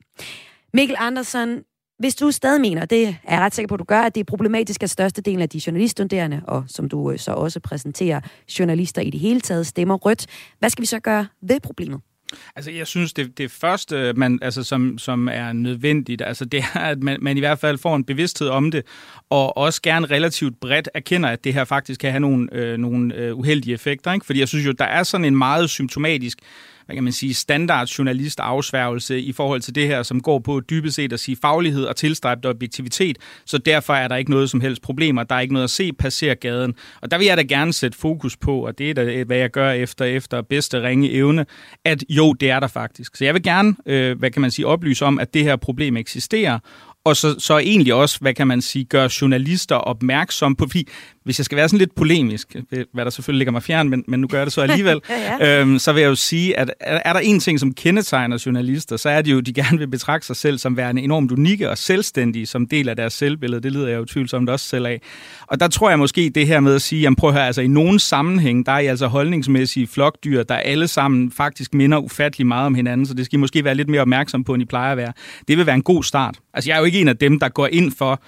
[0.75, 1.63] Mikkel Andersen,
[1.99, 4.21] hvis du stadig mener, det er jeg ret sikker på, at du gør, at det
[4.21, 8.21] er problematisk, at størstedelen af de journaliststuderende, og som du øh, så også præsenterer,
[8.59, 10.27] journalister i det hele taget, stemmer rødt.
[10.59, 12.01] Hvad skal vi så gøre ved problemet?
[12.57, 16.81] Altså, jeg synes, det, det første, man, altså, som, som er nødvendigt, altså, det er,
[16.81, 18.83] at man, man i hvert fald får en bevidsthed om det,
[19.31, 23.15] og også gerne relativt bredt erkender, at det her faktisk kan have nogle, øh, nogle
[23.15, 24.13] øh, uheldige effekter.
[24.13, 24.27] Ikke?
[24.27, 26.39] Fordi jeg synes jo, der er sådan en meget symptomatisk
[26.91, 30.61] hvad kan man sige, standard journalist afsværgelse i forhold til det her, som går på
[30.71, 33.19] dybest set at sige faglighed og tilstræbt objektivitet.
[33.47, 35.23] Så derfor er der ikke noget som helst problemer.
[35.23, 36.75] Der er ikke noget at se passere gaden.
[37.03, 39.51] Og der vil jeg da gerne sætte fokus på, og det er da, hvad jeg
[39.51, 41.47] gør efter, efter bedste ringe evne,
[41.85, 43.17] at jo, det er der faktisk.
[43.17, 45.97] Så jeg vil gerne, øh, hvad kan man sige, oplyse om, at det her problem
[45.97, 46.59] eksisterer,
[47.05, 50.89] og så, så egentlig også, hvad kan man sige, gøre journalister opmærksom på, fordi
[51.25, 52.57] hvis jeg skal være sådan lidt polemisk,
[52.95, 55.37] hvad der selvfølgelig ligger mig fjern, men, men nu gør jeg det så alligevel, ja,
[55.41, 55.61] ja.
[55.61, 58.97] Øhm, så vil jeg jo sige, at er, er der en ting, som kendetegner journalister,
[58.97, 61.71] så er det jo, at de gerne vil betragte sig selv som værende enormt unikke
[61.71, 63.63] og selvstændige som del af deres selvbillede.
[63.63, 65.01] Det lider jeg jo tvivlsomt også selv af.
[65.47, 67.61] Og der tror jeg måske det her med at sige, jamen prøv at høre, altså
[67.61, 72.47] i nogen sammenhæng, der er I altså holdningsmæssige flokdyr, der alle sammen faktisk minder ufattelig
[72.47, 74.67] meget om hinanden, så det skal I måske være lidt mere opmærksom på, end I
[74.67, 75.13] plejer at være.
[75.49, 76.39] Det vil være en god start.
[76.55, 78.23] Altså jeg er jo ikke en af dem, der går ind for,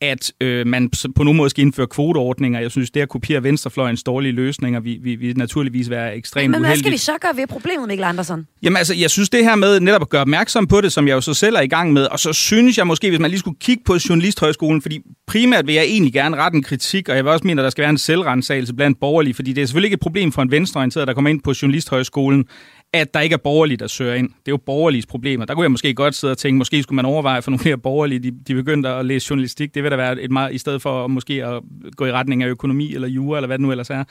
[0.00, 2.60] at øh, man på nogen måde skal indføre kvoteordninger.
[2.60, 6.60] Jeg synes, det at kopiere venstrefløjens dårlige løsninger vi, vi, vi naturligvis være ekstremt Men
[6.60, 8.46] hvad skal vi så gøre ved problemet, Mikkel Andersen?
[8.62, 11.14] Jamen altså, jeg synes det her med netop at gøre opmærksom på det, som jeg
[11.14, 13.40] jo så selv er i gang med, og så synes jeg måske, hvis man lige
[13.40, 17.24] skulle kigge på Journalisthøjskolen, fordi primært vil jeg egentlig gerne rette en kritik, og jeg
[17.24, 19.86] vil også mene, at der skal være en selvrensagelse blandt borgerlige, fordi det er selvfølgelig
[19.86, 22.44] ikke et problem for en venstreorienteret, der kommer ind på Journalisthøjskolen,
[22.92, 24.28] at der ikke er borgerlige, der søger ind.
[24.28, 25.44] Det er jo borgerliges problemer.
[25.44, 27.78] Der kunne jeg måske godt sidde og tænke, måske skulle man overveje for nogle flere
[27.78, 29.74] borgerlige, de, de begyndte at læse journalistik.
[29.74, 31.62] Det vil da være et meget, i stedet for måske at
[31.96, 34.04] gå i retning af økonomi eller jura, eller hvad det nu ellers er.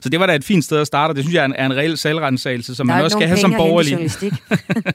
[0.00, 1.54] Så det var da et fint sted at starte, og det synes jeg er en,
[1.56, 3.98] er en reel selvrensagelse, som man også skal have som borgerlig.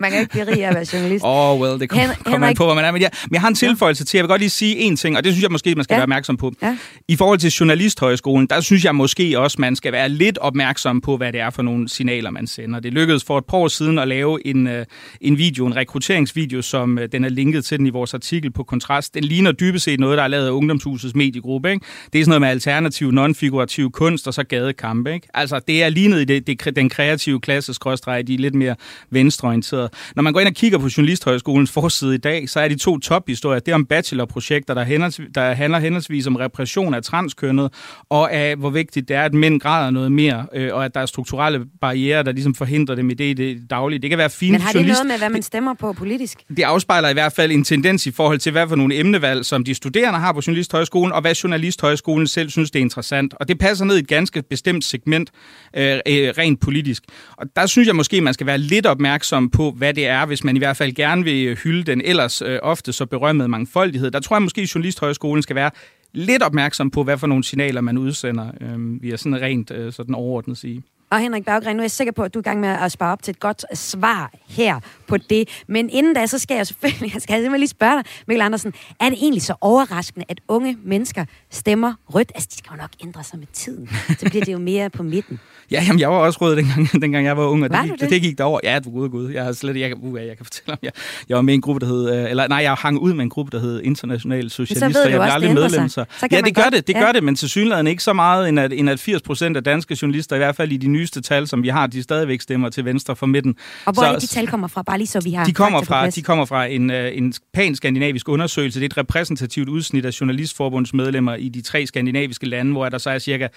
[0.01, 1.25] man kan ikke blive rig af at være journalist.
[1.27, 2.91] Oh, well, det kommer kom an på, hvor man er.
[2.91, 5.17] Men jeg, men jeg har en tilføjelse til, jeg vil godt lige sige en ting,
[5.17, 5.97] og det synes jeg måske, man skal ja.
[5.97, 6.51] være opmærksom på.
[6.61, 6.77] Ja.
[7.07, 11.17] I forhold til Journalisthøjskolen, der synes jeg måske også, man skal være lidt opmærksom på,
[11.17, 12.79] hvad det er for nogle signaler, man sender.
[12.79, 14.85] Det lykkedes for et par år siden at lave en, øh,
[15.21, 18.63] en video, en rekrutteringsvideo, som øh, den er linket til den i vores artikel på
[18.63, 19.13] Kontrast.
[19.13, 21.71] Den ligner dybest set noget, der er lavet af Ungdomshusets mediegruppe.
[21.71, 21.85] Ikke?
[22.13, 25.13] Det er sådan noget med alternativ, non-figurativ kunst og så gadekampe.
[25.13, 25.27] Ikke?
[25.33, 28.75] Altså, det er lignet i det, det, den kreative klasse, de er lidt mere
[29.09, 29.89] venstreorienterede.
[30.15, 32.99] Når man går ind og kigger på Journalisthøjskolens forside i dag, så er de to
[32.99, 37.73] tophistorier, det er om bachelorprojekter, der, henholdsvis, der handler henholdsvis om repression af transkønnet,
[38.09, 41.01] og af hvor vigtigt det er, at mænd græder noget mere, øh, og at der
[41.01, 43.99] er strukturelle barriere, der ligesom forhindrer dem i det i det daglige.
[43.99, 44.51] Det kan være fint.
[44.51, 44.99] Men har det journalist...
[44.99, 46.37] noget med, hvad man stemmer på politisk?
[46.57, 49.63] Det afspejler i hvert fald en tendens i forhold til, hvad for nogle emnevalg, som
[49.63, 53.33] de studerende har på Journalisthøjskolen, og hvad Journalisthøjskolen selv synes, det er interessant.
[53.39, 55.31] Og det passer ned i et ganske bestemt segment,
[55.77, 55.99] øh, øh,
[56.37, 57.03] rent politisk.
[57.37, 60.43] Og der synes jeg måske, man skal være lidt opmærksom på, hvad det er, hvis
[60.43, 64.11] man i hvert fald gerne vil hylde den ellers øh, ofte så berømmede mangfoldighed.
[64.11, 65.71] Der tror jeg måske, at Journalisthøjskolen skal være
[66.13, 70.15] lidt opmærksom på, hvad for nogle signaler man udsender, øh, via sådan rent øh, sådan
[70.15, 70.83] overordnet sige.
[71.11, 72.91] Og Henrik Berggren, nu er jeg sikker på, at du er i gang med at
[72.91, 75.49] spare op til et godt svar her på det.
[75.67, 78.73] Men inden da, så skal jeg selvfølgelig, jeg skal simpelthen lige spørge dig, Mikkel Andersen,
[78.99, 82.31] er det egentlig så overraskende, at unge mennesker stemmer rødt?
[82.35, 83.89] Altså, de skal jo nok ændre sig med tiden.
[84.19, 85.39] Så bliver det jo mere på midten.
[85.71, 87.99] Ja, jamen, jeg var også rød, dengang, dengang jeg var ung, og Var det, gik,
[87.99, 88.09] det?
[88.09, 88.59] det gik derover.
[88.63, 89.29] Ja, du gud, gud.
[89.31, 90.91] Jeg har slet jeg, uh, jeg kan fortælle om, jeg,
[91.29, 93.23] jeg var med i en gruppe, der hed, øh, eller nej, jeg hang ud med
[93.23, 94.87] en gruppe, der hed Internationale Socialister.
[94.87, 95.91] ved jeg blev aldrig medlem, sig.
[95.91, 96.99] så, Så ja, det gør godt- det, det ja.
[96.99, 99.63] gør det, men til synligheden ikke så meget, end at, end at 80 procent af
[99.63, 102.69] danske journalister, i hvert fald i de nyeste tal, som vi har, de stadigvæk stemmer
[102.69, 103.55] til venstre for midten.
[103.85, 104.81] Og hvor så, er det, de tal kommer fra?
[104.81, 108.29] Bare lige så vi har de kommer, fra, de kommer fra en, øh, en pan-skandinavisk
[108.29, 108.79] undersøgelse.
[108.79, 112.97] Det er et repræsentativt udsnit af Journalistforbundets medlemmer i de tre skandinaviske lande, hvor der
[112.97, 113.47] så er cirka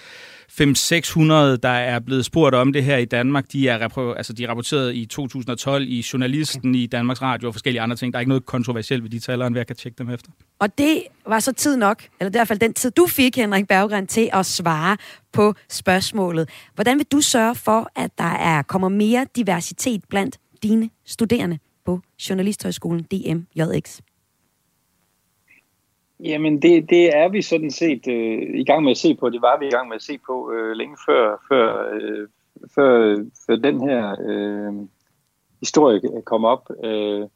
[0.51, 3.45] 500-600, der er blevet spurgt om det her i Danmark.
[3.51, 7.81] De er, altså, de er rapporteret i 2012 i Journalisten, i Danmarks Radio og forskellige
[7.81, 8.13] andre ting.
[8.13, 10.31] Der er ikke noget kontroversielt ved de tal, og enhver kan tjekke dem efter.
[10.59, 13.67] Og det var så tid nok, eller i hvert fald den tid, du fik, Henrik
[13.67, 14.97] Berggren, til at svare
[15.33, 16.49] på spørgsmålet.
[16.75, 21.99] Hvordan vil du sørge for, at der er kommer mere diversitet blandt dine studerende på
[22.29, 24.01] Journalisthøjskolen DMJX?
[26.23, 29.29] Jamen, det, det er vi sådan set øh, i gang med at se på.
[29.29, 32.27] Det var vi i gang med at se på øh, længe før, før, øh,
[32.75, 34.73] før, før den her øh,
[35.59, 36.69] historie kom op.
[36.83, 37.27] Øh,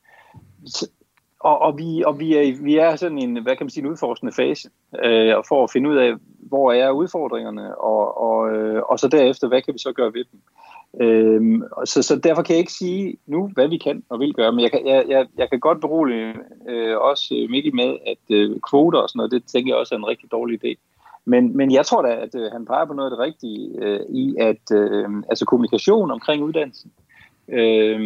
[1.45, 3.91] og, og, vi, og vi, er, vi er sådan en, hvad kan man sige, en
[3.91, 4.69] udforskende fase,
[5.03, 9.07] øh, og for at finde ud af, hvor er udfordringerne, og, og, øh, og så
[9.07, 10.39] derefter, hvad kan vi så gøre ved dem.
[11.01, 14.33] Øh, og så, så derfor kan jeg ikke sige nu, hvad vi kan og vil
[14.33, 16.33] gøre, men jeg kan, jeg, jeg, jeg kan godt berolige
[16.69, 19.95] øh, også øh, Mikkel med, at øh, kvoter og sådan noget, det tænker jeg også
[19.95, 20.75] er en rigtig dårlig idé.
[21.25, 23.99] Men, men jeg tror da, at øh, han peger på noget af det rigtige øh,
[24.09, 26.91] i, at øh, altså kommunikation omkring uddannelsen.
[27.49, 27.99] Øh,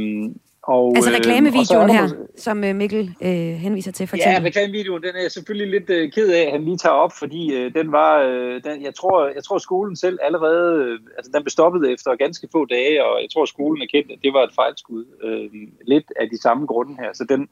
[0.64, 3.30] og, Altså øh, reklamevideoen der her, måske- som øh, Mikkel øh,
[3.66, 4.48] henviser til, for Ja, eksempel.
[4.50, 7.56] reklamevideoen, den er jeg selvfølgelig lidt øh, ked af, at han lige tager op, fordi
[7.56, 11.44] øh, den var, øh, den, jeg, tror, jeg tror skolen selv allerede, øh, altså den
[11.44, 14.54] blev stoppet efter ganske få dage, og jeg tror skolen erkendte, at det var et
[14.56, 15.50] fejlskud, øh,
[15.88, 17.50] lidt af de samme grunde her, så den,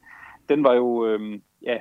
[0.49, 1.77] den var jo, øh, ja,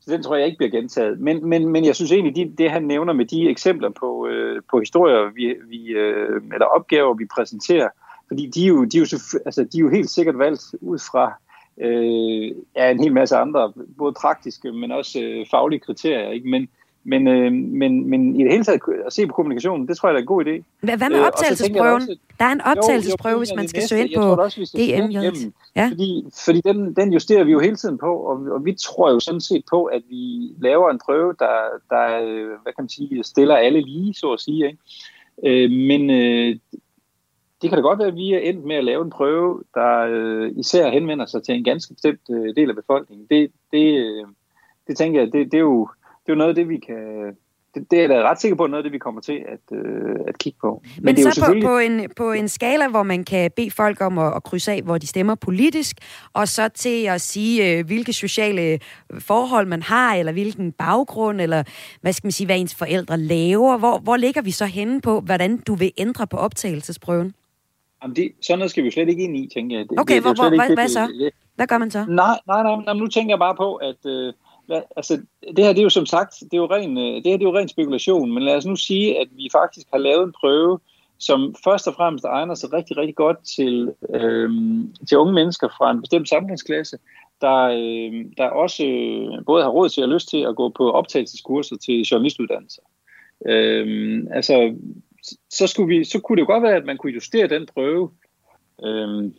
[0.00, 1.20] så den tror jeg ikke bliver gentaget.
[1.20, 4.62] Men, men, men jeg synes egentlig, de, det han nævner med de eksempler på, øh,
[4.70, 7.88] på historier, vi, vi, øh, eller opgaver, vi præsenterer,
[8.28, 10.98] fordi de er jo, de er jo, altså, de er jo helt sikkert valgt ud
[10.98, 11.32] fra
[11.80, 16.30] øh, ja, en hel masse andre, både praktiske, men også øh, faglige kriterier.
[16.30, 16.48] Ikke?
[16.48, 16.68] Men,
[17.04, 20.16] men, øh, men, men i det hele taget at se på kommunikationen, det tror jeg
[20.16, 20.62] er en god idé.
[20.80, 21.94] Hvad, med Øh, optagelsesprøven?
[22.02, 25.08] også- Der er en optagelsesprøve, Jo, hvis man skal næste, søge ind på også, den
[25.08, 25.22] DMJX.
[25.22, 25.52] igennem.
[25.76, 25.88] Ja.
[25.90, 29.20] Fordi, fordi den, den justerer vi jo hele tiden på, og, og vi tror jo
[29.20, 31.54] sådan set på, at vi laver en prøve, der,
[31.90, 34.66] der øh, hvad kan man sige, stiller alle lige, så at sige.
[34.66, 34.78] Ikke?
[35.64, 36.56] Øh, men øh,
[37.64, 40.06] det kan da godt være, at vi er endt med at lave en prøve, der
[40.10, 43.26] øh, især henvender sig til en ganske bestemt øh, del af befolkningen.
[43.30, 44.26] Det, det, øh,
[44.86, 45.88] det tænker jeg, det, det, er jo,
[46.26, 47.36] det er jo noget af det, vi kan...
[47.74, 50.16] Det, det er da ret sikker på, noget af det, vi kommer til at, øh,
[50.26, 50.82] at kigge på.
[50.96, 53.50] Men, Men det er jo så på, på, en, på en skala, hvor man kan
[53.56, 55.96] bede folk om at, at krydse af, hvor de stemmer politisk,
[56.32, 58.78] og så til at sige, øh, hvilke sociale
[59.18, 61.62] forhold man har, eller hvilken baggrund, eller
[62.00, 63.78] hvad skal man sige, hvad ens forældre laver.
[63.78, 67.34] Hvor, hvor ligger vi så henne på, hvordan du vil ændre på optagelsesprøven?
[68.04, 69.86] Jamen det, sådan noget skal vi jo slet ikke ind i, tænker jeg.
[69.90, 71.06] Det, Okay, det, hvor, det hvor, slet ikke hvad, hvad så?
[71.06, 72.04] det- Hvad gør man så?
[72.08, 74.32] Nej, nej, nej, nej, nu tænker jeg bare på, at øh,
[74.68, 75.14] lad, altså,
[75.56, 77.44] det her det er jo som sagt, det er jo ren, øh, det her det
[77.46, 80.32] er jo ren spekulation, men lad os nu sige, at vi faktisk har lavet en
[80.40, 80.78] prøve,
[81.18, 84.50] som først og fremmest egner sig rigtig, rigtig godt til, øh,
[85.08, 86.96] til unge mennesker fra en bestemt samfundsklasse,
[87.40, 90.90] der, øh, der også øh, både har råd til og lyst til at gå på
[90.90, 92.82] optagelseskurser til journalistuddannelser.
[93.48, 94.74] Øh, altså,
[95.50, 98.10] så, skulle vi, så kunne det jo godt være, at man kunne justere den prøve
[98.84, 99.32] øh,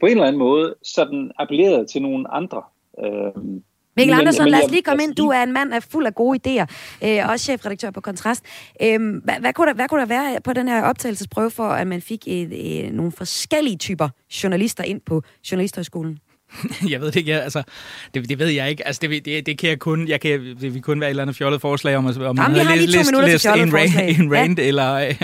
[0.00, 2.62] på en eller anden måde, så den appellerede til nogle andre.
[3.04, 3.60] Øh,
[3.96, 5.14] Mikkel Andersen, men lad os lige komme ind.
[5.14, 6.66] Du er en mand af fuld af gode idéer,
[7.04, 8.44] øh, også chefredaktør på Kontrast.
[8.82, 11.86] Øh, hvad, hvad, kunne der, hvad kunne der være på den her optagelsesprøve for, at
[11.86, 14.08] man fik et, øh, nogle forskellige typer
[14.42, 16.18] journalister ind på Journalisthøjskolen?
[16.90, 17.62] jeg ved det ikke, jeg, altså,
[18.14, 18.86] det, det ved jeg ikke.
[18.86, 21.22] Altså, det, det, det kan jeg kun, jeg kan, det vil kun være et eller
[21.22, 24.18] andet fjollet forslag om, at- om Jamen, vi har til læst fjollede en, forslag.
[24.20, 24.64] en rant ja.
[24.64, 25.14] eller, øh,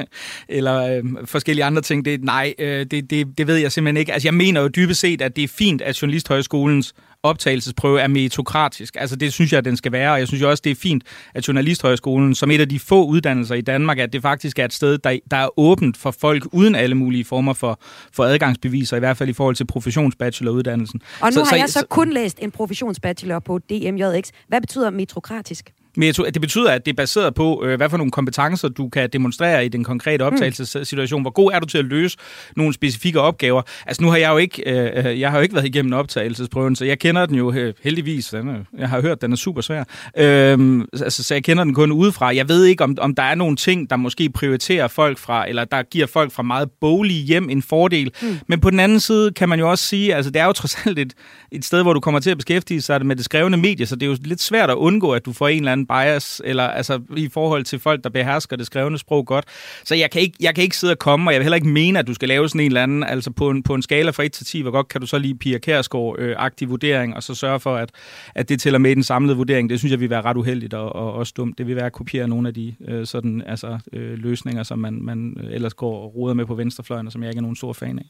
[0.49, 2.05] eller øh, forskellige andre ting.
[2.05, 4.13] Det, nej, øh, det, det, det ved jeg simpelthen ikke.
[4.13, 8.97] Altså, jeg mener jo dybest set, at det er fint, at Journalisthøjskolens optagelsesprøve er meritokratisk.
[8.99, 11.05] Altså, det synes jeg, den skal være, og jeg synes jo også, det er fint,
[11.35, 14.73] at Journalisthøjskolen, som et af de få uddannelser i Danmark, at det faktisk er et
[14.73, 17.81] sted, der, der er åbent for folk uden alle mulige former for,
[18.13, 21.01] for adgangsbeviser, i hvert fald i forhold til professionsbacheloruddannelsen.
[21.21, 24.31] Og nu så, har jeg så kun læst en professionsbachelor på DMJX.
[24.49, 25.73] Hvad betyder metrokratisk?
[26.09, 29.11] At det betyder, at det er baseret på, øh, hvad for nogle kompetencer, du kan
[29.13, 30.27] demonstrere i den konkrete mm.
[30.27, 31.23] optagelsessituation.
[31.23, 32.17] Hvor god er du til at løse
[32.57, 33.63] nogle specifikke opgaver?
[33.87, 36.77] Altså nu har jeg jo ikke, øh, øh jeg har jo ikke været igennem optagelsesprøven,
[36.77, 38.29] så jeg kender den jo øh, heldigvis.
[38.29, 39.85] Den er, jeg har hørt, den er super svær.
[40.17, 42.35] Øh, altså, så jeg kender den kun udefra.
[42.35, 45.65] Jeg ved ikke, om, om der er nogle ting, der måske prioriterer folk fra, eller
[45.65, 48.13] der giver folk fra meget boglige hjem en fordel.
[48.23, 48.39] Mm.
[48.47, 50.87] Men på den anden side kan man jo også sige, altså det er jo trods
[50.87, 51.15] alt et,
[51.53, 54.03] et sted, hvor du kommer til at beskæftige sig med det skrevne medie, så det
[54.03, 57.01] er jo lidt svært at undgå, at du får en eller anden bias, eller altså
[57.17, 59.45] i forhold til folk, der behersker det skrevne sprog godt.
[59.85, 61.69] Så jeg kan ikke, jeg kan ikke sidde og komme, og jeg vil heller ikke
[61.69, 64.11] mene, at du skal lave sådan en eller anden, altså på en, på en skala
[64.11, 67.23] fra 1 til 10, hvor godt kan du så lige Pia Kærsgaard-agtig øh, vurdering, og
[67.23, 67.91] så sørge for, at,
[68.35, 69.71] at det tæller med i den samlede vurdering.
[69.71, 71.59] Det synes jeg vil være ret uheldigt og, og også dumt.
[71.59, 75.03] Det vil være at kopiere nogle af de øh, sådan, altså, øh, løsninger, som man,
[75.03, 77.57] man øh, ellers går og roder med på venstrefløjen, og som jeg ikke er nogen
[77.57, 78.05] stor fan af.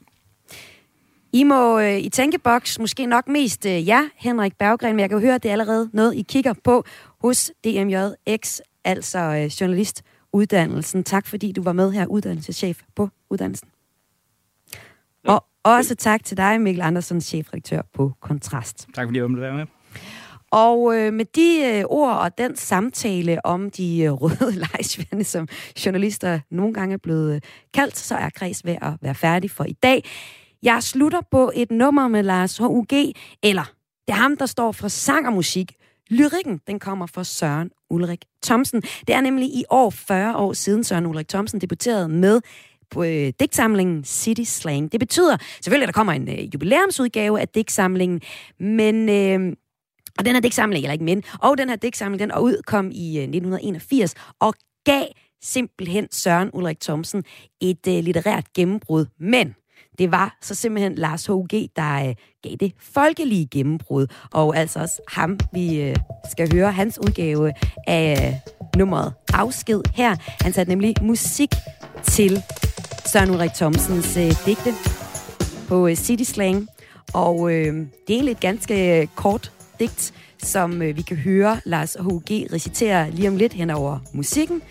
[1.32, 5.18] I må øh, i tænkeboks måske nok mest øh, ja, Henrik Berggren, men jeg kan
[5.18, 6.84] jo høre, at det er allerede noget, I kigger på
[7.20, 11.04] hos DMJX, altså øh, journalistuddannelsen.
[11.04, 13.68] Tak fordi du var med her, uddannelseschef på uddannelsen.
[15.24, 15.32] Ja.
[15.32, 18.88] Og også tak til dig, Mikkel Andersen, chefredaktør på Kontrast.
[18.94, 19.66] Tak fordi jeg måtte være med.
[20.50, 25.48] Og øh, med de øh, ord og den samtale om de øh, røde lejsværne, som
[25.86, 27.40] journalister nogle gange er blevet øh,
[27.74, 30.04] kaldt, så er Græs ved at være færdig for i dag.
[30.62, 33.12] Jeg slutter på et nummer med Lars H.U.G.,
[33.42, 33.64] eller
[34.06, 35.72] det er ham, der står for sang og musik.
[36.10, 38.80] Lyrikken, den kommer fra Søren Ulrik Thomsen.
[38.80, 42.40] Det er nemlig i år 40 år siden Søren Ulrik Thomsen debuterede med
[42.90, 44.92] på øh, digtsamlingen City Slang.
[44.92, 48.20] Det betyder selvfølgelig, at der kommer en øh, jubilæumsudgave af digtsamlingen,
[48.60, 49.08] men...
[49.08, 49.56] Øh,
[50.18, 53.22] og den her digtsamling, eller ikke men, og den her digtsamling, den udkom i øh,
[53.22, 54.54] 1981, og
[54.84, 55.04] gav
[55.42, 57.24] simpelthen Søren Ulrik Thomsen
[57.60, 59.06] et øh, litterært gennembrud.
[59.18, 59.54] Men
[60.00, 64.06] det var så simpelthen Lars H.G., der øh, gav det folkelige gennembrud.
[64.32, 65.96] Og altså også ham, vi øh,
[66.30, 67.52] skal høre hans udgave
[67.86, 70.16] af øh, nummeret Afsked her.
[70.42, 71.50] Han satte nemlig musik
[72.02, 72.42] til
[73.06, 74.74] Søren Ulrik Thomsens øh, digte
[75.68, 76.68] på øh, City Slang.
[77.12, 81.60] Og øh, det er egentlig et ganske øh, kort digt, som øh, vi kan høre
[81.64, 82.52] Lars H.G.
[82.52, 84.62] recitere lige om lidt hen over musikken.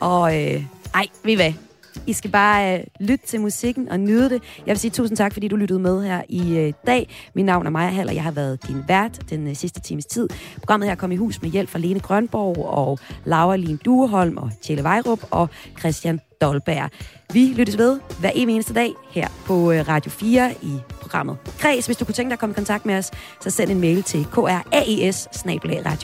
[0.00, 0.64] Og øh,
[0.94, 1.65] ej, ved I hvad?
[2.06, 4.42] I skal bare øh, lytte til musikken og nyde det.
[4.66, 7.08] Jeg vil sige tusind tak, fordi du lyttede med her i øh, dag.
[7.34, 10.06] Mit navn er Maja Hall, og jeg har været din vært den øh, sidste times
[10.06, 10.28] tid.
[10.58, 14.50] Programmet her kom i hus med hjælp fra Lene Grønborg og Laura Lien Dueholm og
[14.62, 16.90] Tjelle Vejrup og Christian Stolberg.
[17.32, 21.86] Vi lyttes ved hver eneste dag her på øh, Radio 4 i programmet Kreds.
[21.86, 24.02] Hvis du kunne tænke dig at komme i kontakt med os, så send en mail
[24.02, 24.62] til kraes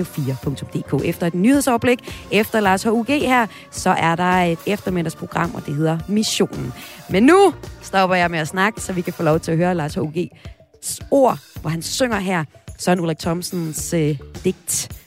[0.00, 1.98] 4dk Efter et nyhedsoverblik,
[2.30, 3.08] efter Lars H.U.G.
[3.08, 6.72] her, så er der et eftermiddagsprogram, og det hedder Missionen.
[7.10, 9.74] Men nu stopper jeg med at snakke, så vi kan få lov til at høre
[9.74, 12.44] Lars H.U.G.'s ord, hvor han synger her
[12.78, 14.98] Søren Ulrik Thomsens øh, digt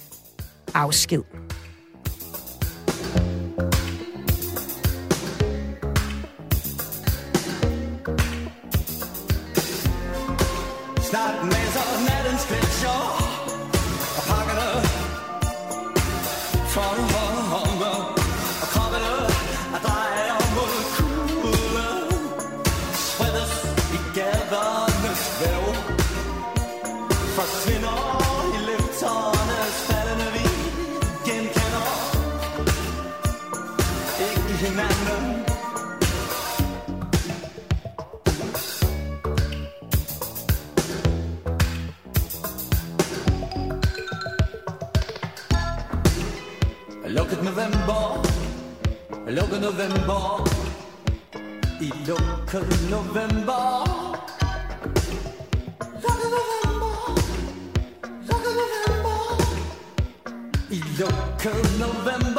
[0.73, 1.34] Afsked.
[49.55, 50.43] local November,
[51.79, 53.83] i local November.
[56.03, 56.93] Local November,
[58.27, 59.19] local November,
[60.69, 62.34] i local November.